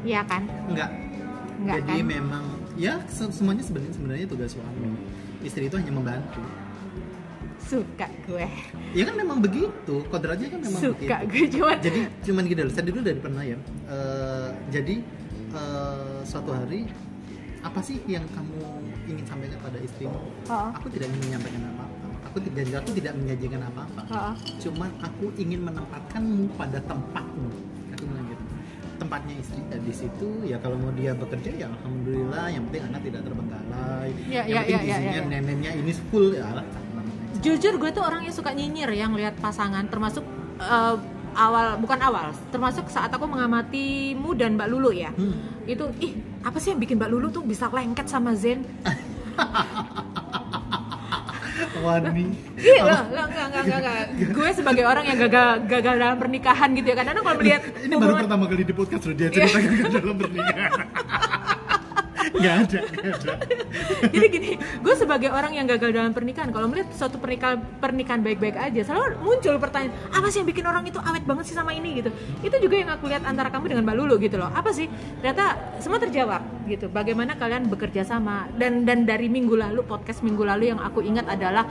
Iya 0.03 0.27
kan? 0.27 0.43
enggak 0.67 0.91
Enggak 1.63 1.77
jadi 1.87 1.95
kan? 2.03 2.07
memang 2.07 2.45
ya 2.75 2.99
se- 3.07 3.31
semuanya 3.31 3.63
sebenarnya 3.63 3.95
sebenarnya 3.95 4.27
tugas 4.27 4.51
suami 4.57 4.99
istri 5.43 5.69
itu 5.71 5.77
hanya 5.79 5.93
membantu 5.95 6.43
suka 7.67 8.07
gue. 8.29 8.47
Ya 8.93 9.03
kan 9.09 9.15
memang 9.17 9.39
begitu 9.41 9.95
kodratnya 10.11 10.49
kan 10.53 10.61
memang 10.61 10.81
suka 10.81 11.17
begitu. 11.25 11.31
gue 11.33 11.47
cuman 11.61 11.77
jadi 11.81 12.01
cuman 12.27 12.43
gini 12.45 12.61
loh 12.67 12.73
saya 12.73 12.85
dulu 12.89 13.01
dari 13.01 13.19
pernah 13.19 13.43
ya 13.43 13.59
eh, 13.89 14.51
jadi 14.69 14.97
eh, 15.55 16.19
suatu 16.27 16.51
hari 16.53 16.89
apa 17.63 17.79
sih 17.79 18.03
yang 18.11 18.27
kamu 18.35 18.59
ingin 19.07 19.25
sampaikan 19.27 19.59
pada 19.63 19.79
istrimu? 19.79 20.19
Oh. 20.51 20.69
aku 20.75 20.87
tidak 20.91 21.07
ingin 21.15 21.23
menyampaikan 21.31 21.63
apa-apa. 21.75 22.07
Aku 22.31 22.39
tidak 22.43 22.63
aku 22.83 22.91
tidak 22.99 23.13
menyajikan 23.19 23.61
apa-apa. 23.63 24.03
Oh. 24.11 24.35
cuman 24.59 24.91
aku 24.99 25.25
ingin 25.39 25.61
menempatkanmu 25.63 26.51
pada 26.59 26.79
tempatmu. 26.83 27.51
Aku 27.95 28.03
bilang 28.11 28.27
gitu. 28.27 28.45
Tempatnya 28.99 29.35
istri 29.39 29.63
ya 29.67 29.79
di 29.79 29.95
situ 29.95 30.29
ya 30.47 30.57
kalau 30.59 30.79
mau 30.79 30.91
dia 30.95 31.15
bekerja 31.15 31.51
ya 31.55 31.67
alhamdulillah. 31.71 32.47
Yang 32.51 32.63
penting 32.71 32.85
anak 32.91 33.01
tidak 33.07 33.21
terbengkalai. 33.31 34.11
Ya, 34.27 34.43
yang 34.43 34.47
ya, 34.51 34.61
penting 34.63 34.75
ya, 34.75 34.83
ya, 34.83 34.83
gizinya 34.83 35.13
ya, 35.15 35.23
ya. 35.23 35.31
neneknya 35.31 35.71
ini 35.79 35.93
full 36.11 36.29
ya 36.35 36.47
jujur 37.43 37.75
gue 37.77 37.91
tuh 37.91 38.01
orang 38.01 38.23
yang 38.23 38.33
suka 38.33 38.51
nyinyir 38.51 38.91
yang 38.93 39.13
lihat 39.13 39.35
pasangan 39.37 39.85
termasuk 39.85 40.23
eh, 40.57 40.97
awal 41.35 41.75
bukan 41.77 41.99
awal 42.01 42.27
termasuk 42.49 42.87
saat 42.87 43.09
aku 43.09 43.25
mengamatimu 43.25 44.31
dan 44.33 44.55
Mbak 44.55 44.69
Lulu 44.69 44.91
ya 44.93 45.11
Hmm. 45.11 45.35
itu 45.65 45.85
ih 45.99 46.13
apa 46.41 46.57
sih 46.57 46.71
yang 46.71 46.79
bikin 46.79 46.97
Mbak 46.97 47.11
Lulu 47.11 47.27
tuh 47.31 47.43
bisa 47.43 47.67
lengket 47.69 48.07
sama 48.07 48.33
Zen 48.33 48.63
Wani 51.75 52.27
Iya, 52.55 52.79
lo, 52.81 52.95
lo, 53.11 53.23
enggak, 53.25 53.47
enggak, 53.49 53.63
enggak, 53.65 53.79
enggak. 53.81 54.07
Gue 54.31 54.49
sebagai 54.53 54.85
orang 54.85 55.03
yang 55.05 55.19
gagal 55.21 55.49
gagal 55.67 55.95
dalam 55.97 56.15
pernikahan 56.17 56.69
gitu 56.73 56.87
ya. 56.87 56.95
Kadang-kadang 56.95 57.25
kalau 57.25 57.39
melihat 57.41 57.63
ini 57.77 57.91
baru 57.91 57.99
hubungan- 58.05 58.23
pertama 58.23 58.45
kali 58.47 58.63
di 58.63 58.75
podcast 58.77 59.03
loh 59.03 59.17
dia 59.17 59.27
Iya. 59.27 59.35
cerita 59.43 59.59
gagal 59.59 59.91
dalam 59.97 60.17
pernikahan 60.17 60.71
nggak 62.33 62.55
ada 62.69 62.81
ada 62.83 63.33
Jadi 64.13 64.27
gini, 64.29 64.51
gue 64.59 64.95
sebagai 64.97 65.33
orang 65.33 65.57
yang 65.57 65.65
gagal 65.65 65.97
dalam 65.97 66.13
pernikahan, 66.13 66.53
kalau 66.53 66.69
melihat 66.69 66.93
suatu 66.93 67.17
pernikahan 67.17 67.57
pernikahan 67.81 68.21
baik-baik 68.21 68.57
aja, 68.59 68.85
selalu 68.85 69.17
muncul 69.25 69.57
pertanyaan, 69.57 69.97
apa 70.13 70.29
sih 70.29 70.45
yang 70.45 70.49
bikin 70.49 70.65
orang 70.69 70.85
itu 70.85 71.01
awet 71.01 71.25
banget 71.25 71.45
sih 71.49 71.57
sama 71.57 71.73
ini 71.73 72.05
gitu. 72.05 72.11
Itu 72.45 72.57
juga 72.61 72.77
yang 72.77 72.91
aku 72.93 73.09
lihat 73.09 73.25
antara 73.25 73.49
kamu 73.49 73.73
dengan 73.73 73.85
Mbak 73.89 73.97
Lulu 73.97 74.15
gitu 74.21 74.37
loh. 74.37 74.53
Apa 74.53 74.77
sih? 74.77 74.93
Ternyata 75.25 75.57
semua 75.81 75.97
terjawab 75.97 76.45
gitu. 76.69 76.93
Bagaimana 76.93 77.37
kalian 77.41 77.73
bekerja 77.73 78.05
sama 78.05 78.49
dan 78.61 78.85
dan 78.85 79.09
dari 79.09 79.33
minggu 79.33 79.57
lalu 79.57 79.81
podcast 79.89 80.21
minggu 80.21 80.45
lalu 80.45 80.69
yang 80.73 80.81
aku 80.85 81.01
ingat 81.01 81.25
adalah 81.25 81.65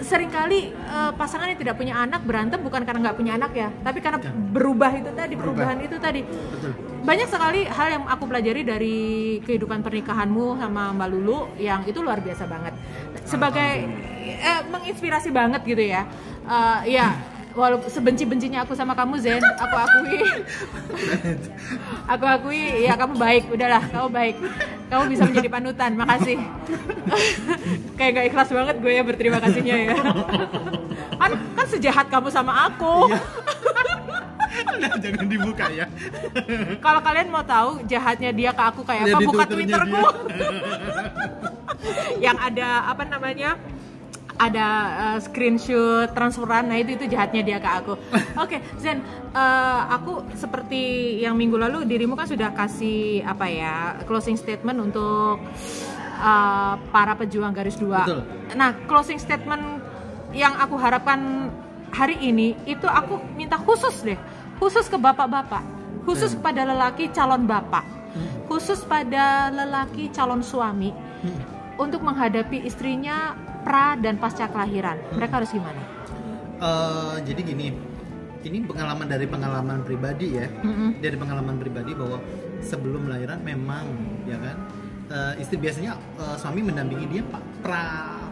sering 0.00 0.28
kali 0.28 0.72
eh, 0.72 1.12
pasangan 1.14 1.46
yang 1.46 1.56
tidak 1.56 1.76
punya 1.76 1.94
anak 1.94 2.24
berantem 2.24 2.60
bukan 2.60 2.82
karena 2.82 3.00
nggak 3.04 3.16
punya 3.16 3.32
anak 3.36 3.52
ya, 3.52 3.68
tapi 3.80 3.98
karena 3.98 4.18
Ya. 4.20 4.32
berubah 4.32 4.90
itu 4.92 5.10
tadi, 5.12 5.34
Berubah. 5.34 5.44
perubahan 5.64 5.78
itu 5.80 5.96
tadi. 5.96 6.20
Betul. 6.24 6.72
Banyak 7.00 7.28
sekali 7.28 7.60
hal 7.64 7.86
yang 7.88 8.04
aku 8.04 8.24
pelajari 8.28 8.60
dari 8.60 8.98
kehidupan 9.40 9.80
pernikahanmu 9.80 10.60
sama 10.60 10.92
Mbak 10.92 11.08
Lulu 11.08 11.38
yang 11.56 11.80
itu 11.84 12.04
luar 12.04 12.20
biasa 12.20 12.44
banget. 12.44 12.76
Sebagai 13.24 13.70
eh, 14.36 14.60
menginspirasi 14.68 15.32
banget 15.32 15.64
gitu 15.64 15.80
ya. 15.80 16.04
Eh, 16.44 16.92
ya 16.92 17.16
walaupun 17.50 17.90
sebenci-bencinya 17.90 18.62
aku 18.62 18.78
sama 18.78 18.94
kamu 18.94 19.18
Zen 19.18 19.42
aku 19.42 19.76
akui. 19.76 20.18
Aku 22.06 22.24
akui 22.26 22.62
ya 22.84 22.94
kamu 22.94 23.14
baik. 23.16 23.42
Udahlah 23.48 23.82
kamu 23.88 24.08
baik. 24.12 24.36
Kamu 24.90 25.02
bisa 25.08 25.22
menjadi 25.24 25.48
panutan. 25.48 25.90
Makasih 25.96 26.38
kayak 28.00 28.12
gak 28.16 28.26
ikhlas 28.32 28.48
banget 28.48 28.76
gue 28.80 28.92
ya 28.96 29.02
berterima 29.04 29.38
kasihnya 29.44 29.76
ya 29.76 29.94
kan 31.20 31.32
kan 31.36 31.66
sejahat 31.68 32.08
kamu 32.08 32.32
sama 32.32 32.72
aku 32.72 33.12
nah, 34.80 34.96
jangan 34.96 35.26
dibuka 35.28 35.68
ya 35.68 35.84
Kalau 36.84 37.00
kalian 37.02 37.28
mau 37.30 37.44
tahu 37.44 37.84
jahatnya 37.86 38.30
dia 38.34 38.50
ke 38.54 38.62
aku 38.62 38.80
kayak 38.82 39.04
Lihat 39.10 39.18
apa, 39.20 39.28
buka 39.28 39.44
Twitterku. 39.46 40.02
yang 42.24 42.36
ada 42.36 42.90
apa 42.90 43.02
namanya? 43.06 43.56
Ada 44.40 44.66
uh, 44.96 45.18
screenshot 45.20 46.16
transferan, 46.16 46.64
nah 46.72 46.80
itu 46.80 46.96
itu 46.96 47.12
jahatnya 47.12 47.44
dia 47.44 47.58
ke 47.60 47.68
aku. 47.68 47.92
Oke, 48.40 48.64
Zen, 48.80 49.04
uh, 49.36 49.84
aku 49.92 50.24
seperti 50.32 51.16
yang 51.20 51.36
minggu 51.36 51.60
lalu 51.60 51.84
dirimu 51.84 52.16
kan 52.16 52.24
sudah 52.24 52.48
kasih 52.56 53.20
apa 53.20 53.46
ya 53.52 54.00
closing 54.08 54.40
statement 54.40 54.80
untuk 54.80 55.44
uh, 56.20 56.76
para 56.92 57.16
pejuang 57.16 57.50
garis 57.50 57.80
dua. 57.80 58.04
Betul. 58.04 58.22
Nah, 58.54 58.76
closing 58.84 59.16
statement 59.16 59.80
yang 60.30 60.54
aku 60.54 60.76
harapkan 60.76 61.50
hari 61.90 62.20
ini 62.20 62.54
itu 62.68 62.86
aku 62.86 63.18
minta 63.34 63.56
khusus 63.56 64.04
deh, 64.04 64.20
khusus 64.62 64.86
ke 64.86 64.94
bapak-bapak, 64.94 65.64
khusus 66.04 66.36
Hmm. 66.36 66.44
pada 66.44 66.62
lelaki 66.68 67.08
calon 67.10 67.48
bapak, 67.48 67.82
khusus 68.46 68.84
pada 68.84 69.50
lelaki 69.50 70.12
calon 70.12 70.44
suami 70.44 70.92
Hmm. 71.24 71.40
untuk 71.80 72.04
menghadapi 72.04 72.62
istrinya 72.62 73.34
pra 73.64 73.98
dan 73.98 74.20
pasca 74.20 74.46
kelahiran. 74.46 75.00
Mereka 75.16 75.42
harus 75.42 75.50
gimana? 75.50 75.82
Eh, 76.60 77.16
jadi 77.24 77.40
gini 77.40 77.72
ini 78.40 78.64
pengalaman 78.64 79.04
dari 79.04 79.28
pengalaman 79.28 79.84
pribadi 79.84 80.40
ya 80.40 80.48
Mm-mm. 80.64 80.96
dari 81.00 81.16
pengalaman 81.16 81.60
pribadi 81.60 81.92
bahwa 81.92 82.20
sebelum 82.64 83.08
lahiran 83.08 83.40
memang 83.44 83.84
ya 84.24 84.36
kan 84.40 84.56
eh, 85.10 85.32
istri 85.36 85.56
biasanya 85.56 85.92
eh, 86.16 86.36
suami 86.36 86.60
mendampingi 86.62 87.06
dia 87.08 87.22
pak 87.24 87.42
pra 87.60 87.84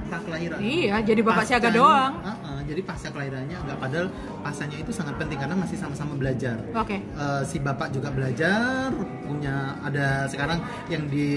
pra 0.05 0.19
kelahiran 0.21 0.57
Iya, 0.59 1.05
jadi 1.05 1.21
bapak 1.21 1.45
siaga 1.45 1.69
Pascanya- 1.69 1.77
doang. 1.77 2.13
Uh-uh, 2.25 2.59
jadi 2.65 2.81
pasca 2.83 3.09
kelahirannya 3.09 3.57
nggak 3.59 3.79
padahal 3.79 4.07
pasanya 4.39 4.77
itu 4.77 4.89
sangat 4.89 5.17
penting 5.17 5.37
karena 5.37 5.53
masih 5.55 5.77
sama-sama 5.77 6.13
belajar 6.15 6.57
Oke. 6.73 6.97
Eh, 6.97 7.43
si 7.45 7.57
bapak 7.59 7.89
juga 7.91 8.09
belajar 8.09 8.89
punya 9.23 9.77
ada 9.83 10.25
sekarang 10.27 10.61
yang 10.87 11.05
di 11.07 11.29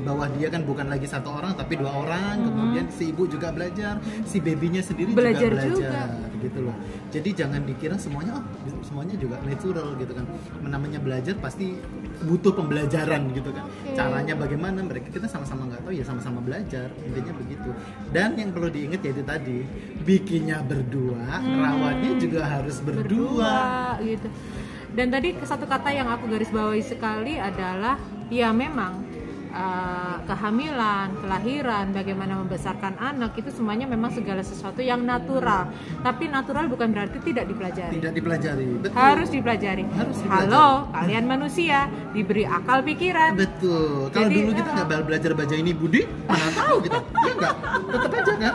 bawah 0.00 0.26
dia 0.32 0.48
kan 0.48 0.62
bukan 0.62 0.86
lagi 0.86 1.06
satu 1.06 1.30
orang 1.32 1.54
tapi 1.54 1.74
dua 1.74 1.90
orang 1.92 2.42
kemudian 2.44 2.86
si 2.88 3.10
ibu 3.10 3.26
juga 3.26 3.50
belajar 3.50 3.98
si 4.24 4.38
babynya 4.38 4.82
sendiri 4.82 5.14
Belajar 5.14 5.50
juga 5.50 5.62
juga. 5.64 5.78
belajar 5.78 6.08
gitu 6.38 6.58
loh 6.60 6.76
jadi 7.08 7.28
jangan 7.36 7.60
dikira 7.64 7.96
semuanya 7.96 8.38
oh 8.38 8.42
semuanya 8.80 9.14
juga 9.14 9.38
natural 9.42 9.94
gitu 9.96 10.12
kan 10.12 10.24
namanya 10.60 10.98
belajar 10.98 11.34
pasti 11.36 11.74
butuh 12.18 12.52
pembelajaran 12.54 13.30
gitu 13.30 13.50
kan 13.54 13.64
Oke. 13.66 13.94
caranya 13.94 14.34
bagaimana 14.34 14.82
mereka 14.82 15.08
kita 15.14 15.30
sama-sama 15.30 15.70
nggak 15.70 15.86
tahu 15.86 15.94
ya 15.94 16.04
sama-sama 16.06 16.42
belajar 16.42 16.90
intinya 17.06 17.32
begitu 17.38 17.70
dan 18.10 18.34
yang 18.34 18.50
perlu 18.50 18.68
diingat 18.70 19.00
yaitu 19.06 19.22
tadi 19.22 19.62
bikinnya 20.02 20.62
berdua 20.66 21.38
rawatnya 21.42 22.12
juga 22.18 22.42
harus 22.46 22.80
berdua, 22.82 23.98
gitu. 24.02 24.28
Dan 24.88 25.12
tadi 25.12 25.36
satu 25.44 25.68
kata 25.68 25.92
yang 25.92 26.08
aku 26.08 26.26
garis 26.32 26.48
bawahi 26.48 26.80
sekali 26.80 27.36
adalah 27.36 28.00
ya 28.32 28.50
memang 28.50 29.07
uh, 29.52 30.16
kehamilan, 30.24 31.14
kelahiran, 31.20 31.86
bagaimana 31.92 32.38
membesarkan 32.40 32.96
anak 33.00 33.36
itu 33.36 33.50
semuanya 33.52 33.88
memang 33.88 34.12
segala 34.12 34.40
sesuatu 34.44 34.80
yang 34.84 35.02
natural. 35.04 35.68
Tapi 36.04 36.28
natural 36.28 36.68
bukan 36.68 36.92
berarti 36.92 37.18
tidak 37.24 37.48
dipelajari. 37.48 37.92
tidak 37.98 38.12
dipelajari 38.14 38.64
betul 38.80 38.96
Harus 38.96 39.28
dipelajari. 39.32 39.84
Harus 39.92 40.16
dipelajari. 40.20 40.52
Halo, 40.52 40.68
kalian 40.92 41.24
manusia 41.24 41.78
diberi 42.12 42.44
akal 42.44 42.80
pikiran. 42.84 43.36
betul 43.36 44.10
kalau 44.10 44.28
Jadi, 44.28 44.36
dulu 44.40 44.50
kita 44.56 44.70
ah. 44.70 44.74
nggak 44.84 45.02
belajar 45.04 45.30
baca 45.36 45.54
ini 45.54 45.70
budi 45.72 46.02
mana 46.26 46.48
tahu 46.54 46.76
kita 46.84 46.98
ya 46.98 47.32
nggak 47.38 47.54
tetap 47.92 48.12
aja 48.14 48.32
kan 48.38 48.54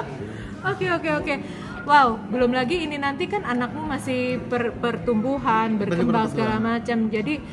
Oke 0.63 0.87
oke 0.87 1.09
oke. 1.19 1.35
Wow, 1.83 2.15
belum 2.31 2.55
lagi 2.55 2.87
ini 2.87 2.95
nanti 2.95 3.27
kan 3.27 3.43
anakmu 3.43 3.83
masih 3.83 4.39
per- 4.47 4.71
pertumbuhan, 4.79 5.75
berkembang 5.75 6.31
segala 6.31 6.55
macam. 6.55 7.11
Jadi 7.11 7.43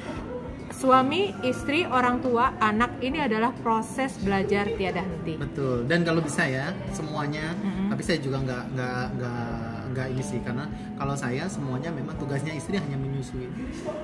suami, 0.81 1.37
istri, 1.45 1.85
orang 1.85 2.25
tua, 2.25 2.57
anak 2.57 3.05
ini 3.05 3.21
adalah 3.21 3.53
proses 3.53 4.17
belajar 4.25 4.65
tiada 4.81 5.05
henti. 5.05 5.37
Betul. 5.37 5.85
Dan 5.85 6.09
kalau 6.09 6.25
bisa 6.25 6.49
ya 6.49 6.73
semuanya. 6.97 7.53
Mm-mm. 7.61 7.93
Tapi 7.93 8.01
saya 8.01 8.19
juga 8.25 8.41
nggak 8.41 8.65
nggak 8.73 9.05
nggak 9.21 9.45
nggak 9.93 10.07
ini 10.17 10.23
sih 10.25 10.41
karena 10.41 10.65
kalau 10.97 11.13
saya 11.13 11.45
semuanya 11.53 11.93
memang 11.93 12.17
tugasnya 12.17 12.57
istri 12.57 12.81
hanya 12.81 12.97
menyusui. 12.97 13.45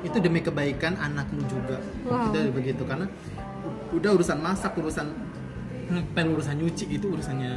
Itu 0.05 0.21
demi 0.21 0.45
kebaikan 0.45 1.01
anakmu 1.01 1.41
juga. 1.49 1.81
Wow. 2.05 2.29
Itu 2.29 2.53
begitu 2.53 2.83
karena 2.85 3.09
udah 3.97 4.11
urusan 4.13 4.39
masak, 4.45 4.77
urusan 4.77 5.09
ngepel, 5.87 6.27
urusan 6.35 6.59
nyuci 6.61 6.99
itu 6.99 7.07
urusannya 7.09 7.57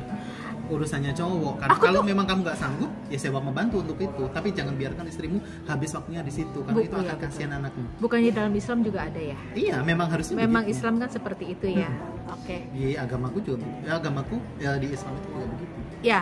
urusannya 0.70 1.12
cowok. 1.12 1.56
Karena 1.60 1.74
Aku 1.74 1.84
kalau 1.84 2.00
tuh- 2.00 2.08
memang 2.08 2.26
kamu 2.26 2.40
nggak 2.42 2.58
sanggup, 2.58 2.92
ya 3.08 3.18
sewa 3.18 3.40
membantu 3.40 3.82
untuk 3.82 3.98
itu. 3.98 4.24
Tapi 4.30 4.48
jangan 4.52 4.74
biarkan 4.74 5.06
istrimu 5.06 5.38
habis 5.66 5.90
waktunya 5.92 6.22
di 6.22 6.32
situ 6.32 6.60
karena 6.62 6.78
Bu- 6.78 6.86
itu 6.86 6.94
iya, 6.94 7.04
akan 7.04 7.16
betul. 7.16 7.26
kasihan 7.28 7.52
anakmu. 7.56 7.86
Bukannya 7.98 8.32
dalam 8.32 8.54
Islam 8.54 8.78
juga 8.80 9.00
ada 9.04 9.20
ya? 9.20 9.38
Iya, 9.52 9.76
memang 9.82 10.08
harusnya 10.08 10.36
Memang 10.38 10.64
begitu. 10.64 10.78
Islam 10.78 10.94
kan 10.98 11.10
seperti 11.10 11.46
itu 11.50 11.68
ya. 11.68 11.90
Oke. 12.30 12.62
di 12.70 12.94
agamaku 12.94 13.42
juga 13.42 13.66
ya 13.82 13.98
agamaku 13.98 14.38
ya 14.58 14.78
di 14.78 14.88
Islam 14.88 15.14
itu 15.16 15.28
juga 15.28 15.46
begitu. 15.50 15.74
Ya, 16.00 16.22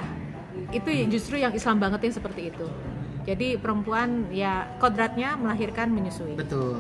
itu 0.70 0.90
justru 1.10 1.36
yang 1.36 1.52
Islam 1.52 1.78
banget 1.78 2.00
yang 2.02 2.16
seperti 2.16 2.42
itu. 2.48 2.68
Jadi 3.24 3.60
perempuan 3.60 4.10
ya 4.30 4.72
kodratnya 4.78 5.36
melahirkan 5.36 5.92
menyusui. 5.92 6.34
Betul. 6.34 6.80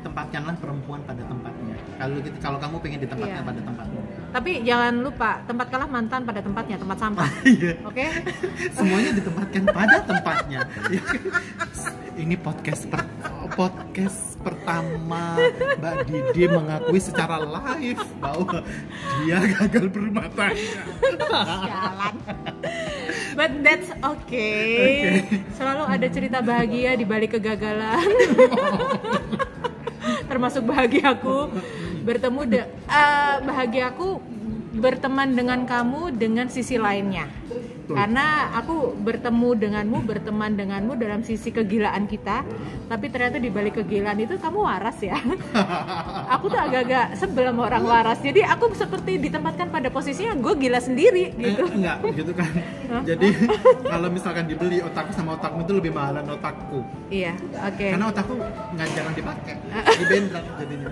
Tempatkanlah 0.00 0.56
perempuan 0.56 1.02
pada 1.02 1.20
tempatnya. 1.20 1.74
Kalau 1.98 2.14
gitu, 2.16 2.36
kalau 2.40 2.56
kamu 2.56 2.76
pengen 2.78 3.00
ditempatkan 3.02 3.36
Iya. 3.36 3.44
pada 3.44 3.60
tempatnya. 3.60 4.02
Tapi 4.30 4.62
jangan 4.62 4.94
lupa 5.02 5.42
tempatkanlah 5.44 5.90
mantan 5.90 6.22
pada 6.22 6.40
tempatnya 6.40 6.76
tempat 6.78 6.98
sampah. 6.98 7.28
Iya. 7.50 7.72
oke? 7.82 8.06
Semuanya 8.78 9.10
ditempatkan 9.18 9.62
pada 9.66 9.96
tempatnya. 10.06 10.60
Ini 12.20 12.36
podcast 12.36 12.84
per, 12.84 13.00
podcast 13.56 14.36
pertama 14.44 15.40
Mbak 15.80 15.96
Didi 16.04 16.44
mengakui 16.52 17.00
secara 17.00 17.40
live 17.40 18.04
bahwa 18.20 18.60
dia 19.24 19.40
gagal 19.56 19.88
berumah 19.88 20.28
tangga 20.36 20.84
jalan. 21.64 22.14
But 23.34 23.64
that's 23.64 23.88
okay. 24.04 25.24
selalu 25.56 25.84
ada 25.88 26.06
cerita 26.12 26.38
bahagia 26.44 26.92
di 26.92 27.08
balik 27.08 27.40
kegagalan 27.40 28.04
termasuk 30.30 30.62
bahagiaku 30.62 31.50
bertemu 32.06 32.40
de 32.46 32.62
eh, 32.86 33.36
bahagiaku 33.42 34.22
berteman 34.78 35.34
dengan 35.34 35.66
kamu 35.66 36.14
dengan 36.14 36.46
sisi 36.46 36.78
lainnya 36.78 37.26
karena 37.94 38.54
aku 38.56 38.94
bertemu 38.98 39.48
denganmu 39.56 39.98
berteman 40.06 40.52
denganmu 40.54 40.92
dalam 40.98 41.20
sisi 41.26 41.50
kegilaan 41.50 42.06
kita 42.06 42.42
tapi 42.90 43.06
ternyata 43.06 43.38
di 43.38 43.54
balik 43.54 43.78
kegilaan 43.78 44.18
itu 44.18 44.34
kamu 44.34 44.66
waras 44.66 44.98
ya. 44.98 45.14
Aku 46.34 46.50
tuh 46.50 46.58
agak-agak 46.58 47.14
sebel 47.14 47.54
sama 47.54 47.70
orang 47.70 47.84
waras. 47.86 48.18
Jadi 48.18 48.42
aku 48.42 48.74
seperti 48.74 49.18
ditempatkan 49.22 49.70
pada 49.70 49.94
posisinya 49.94 50.34
gue 50.34 50.54
gila 50.58 50.82
sendiri 50.82 51.30
gitu. 51.38 51.70
Eh, 51.70 51.74
enggak 51.78 51.96
gitu 52.18 52.32
kan. 52.34 52.50
Jadi 53.06 53.28
kalau 53.94 54.08
misalkan 54.10 54.50
dibeli 54.50 54.82
otakku 54.82 55.14
sama 55.14 55.38
otakmu 55.38 55.62
itu 55.62 55.72
lebih 55.78 55.92
mahalan 55.94 56.26
otakku. 56.34 56.82
Iya 57.14 57.38
oke. 57.62 57.86
Karena 57.94 58.06
otakku 58.10 58.34
nggak 58.74 58.88
jangan 58.90 59.12
dipakai. 59.14 59.54
Dibendrak 60.02 60.44
jadinya. 60.58 60.90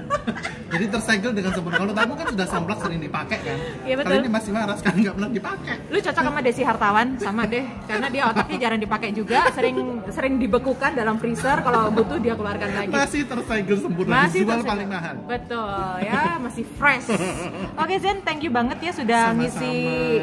Jadi 0.70 0.84
tersegel 0.86 1.32
dengan 1.34 1.50
sempurna. 1.54 1.76
Kalau 1.82 1.92
otakmu 1.98 2.14
kan 2.14 2.26
sudah 2.30 2.46
samplak 2.46 2.78
sering 2.78 3.00
dipakai 3.02 3.38
kan. 3.42 3.58
Iya, 3.82 3.94
betul. 3.98 4.10
kali 4.14 4.22
ini 4.22 4.30
masih 4.30 4.50
waras 4.54 4.78
kan 4.86 4.94
nggak 4.94 5.14
pernah 5.18 5.30
dipakai. 5.34 5.76
Lu 5.90 5.98
cocok 5.98 6.22
sama 6.22 6.40
Desi 6.46 6.62
Hartawan 6.88 7.08
sama 7.20 7.42
deh. 7.44 7.64
Karena 7.84 8.08
dia 8.08 8.22
otaknya 8.32 8.56
jarang 8.64 8.80
dipakai 8.80 9.10
juga 9.12 9.38
sering 9.52 9.76
sering 10.08 10.34
dibekukan 10.40 10.96
dalam 10.96 11.20
freezer. 11.20 11.60
Kalau 11.60 11.92
butuh 11.92 12.16
dia 12.16 12.32
keluarkan 12.32 12.68
lagi. 12.72 12.92
Masih 12.92 13.22
tersegel 13.28 13.76
sempurna 13.76 14.24
masih 14.24 14.40
dijual 14.40 14.56
tersedia. 14.64 14.72
paling 14.72 14.88
mahal 14.88 15.16
betul 15.28 15.68
ya 16.00 16.40
masih 16.40 16.64
fresh. 16.80 17.08
Oke 17.82 17.94
Zen 18.00 18.24
thank 18.24 18.40
you 18.40 18.48
banget 18.48 18.80
ya 18.80 18.92
sudah 18.96 19.20
Sama-sama. 19.32 19.40
ngisi 19.44 19.74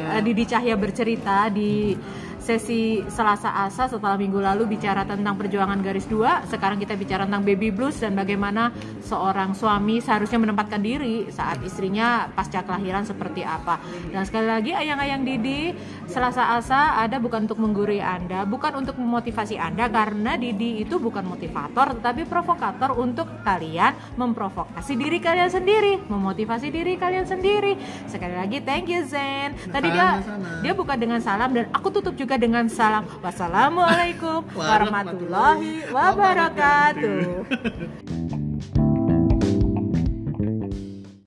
uh, 0.01 0.21
Didi 0.25 0.43
Cahya 0.49 0.75
bercerita 0.75 1.38
di 1.54 1.93
sesi 2.45 3.01
Selasa 3.10 3.65
Asa 3.65 3.89
setelah 3.89 4.13
minggu 4.21 4.38
lalu 4.38 4.77
bicara 4.77 5.01
tentang 5.01 5.34
perjuangan 5.34 5.81
garis 5.81 6.05
dua. 6.05 6.45
Sekarang 6.45 6.77
kita 6.77 6.93
bicara 6.93 7.25
tentang 7.25 7.41
baby 7.41 7.73
blues 7.73 7.97
dan 7.97 8.13
bagaimana 8.13 8.69
seorang 9.01 9.58
suami 9.58 9.97
seharusnya 9.97 10.38
menempatkan 10.38 10.77
diri 10.77 11.25
saat 11.34 11.65
istrinya 11.65 12.29
pasca 12.29 12.62
kelahiran 12.62 13.01
seperti 13.01 13.41
apa. 13.41 13.81
Dan 14.13 14.21
sekali 14.29 14.45
lagi 14.45 14.71
ayang-ayang 14.77 15.25
Didi 15.25 15.73
Selasa 16.05 16.53
Asa 16.53 17.01
ada 17.01 17.17
bukan 17.17 17.49
untuk 17.49 17.58
menggurui 17.58 17.97
Anda 17.97 18.45
bukan 18.45 18.77
untuk 18.77 19.01
memotivasi 19.01 19.58
Anda 19.58 19.89
karena 19.89 20.38
Didi 20.38 20.86
itu 20.86 21.01
bukan 21.01 21.25
motivator 21.25 21.97
tetapi 21.97 22.29
provokator 22.29 22.93
untuk 22.93 23.25
kalian 23.41 23.97
memprovokasi 24.19 24.93
diri 24.93 25.17
kalian 25.17 25.49
sendiri 25.49 25.97
memotivasi 26.05 26.69
diri 26.69 26.93
kalian 26.99 27.25
sendiri. 27.25 27.73
Sekali 28.05 28.38
lagi 28.38 28.62
thank 28.62 28.86
you 28.86 29.01
Zen. 29.08 29.58
Tadi 29.73 29.88
dia 29.89 30.21
dia 30.62 30.73
buka 30.77 30.93
dengan 30.93 31.17
salam 31.17 31.49
dan 31.55 31.65
aku 31.73 31.89
tutup 31.89 32.13
juga 32.36 32.43
dengan 32.52 32.67
salam 32.67 33.08
wassalamualaikum 33.24 34.43
warahmatullahi 34.60 35.88
wabarakatuh 35.88 37.48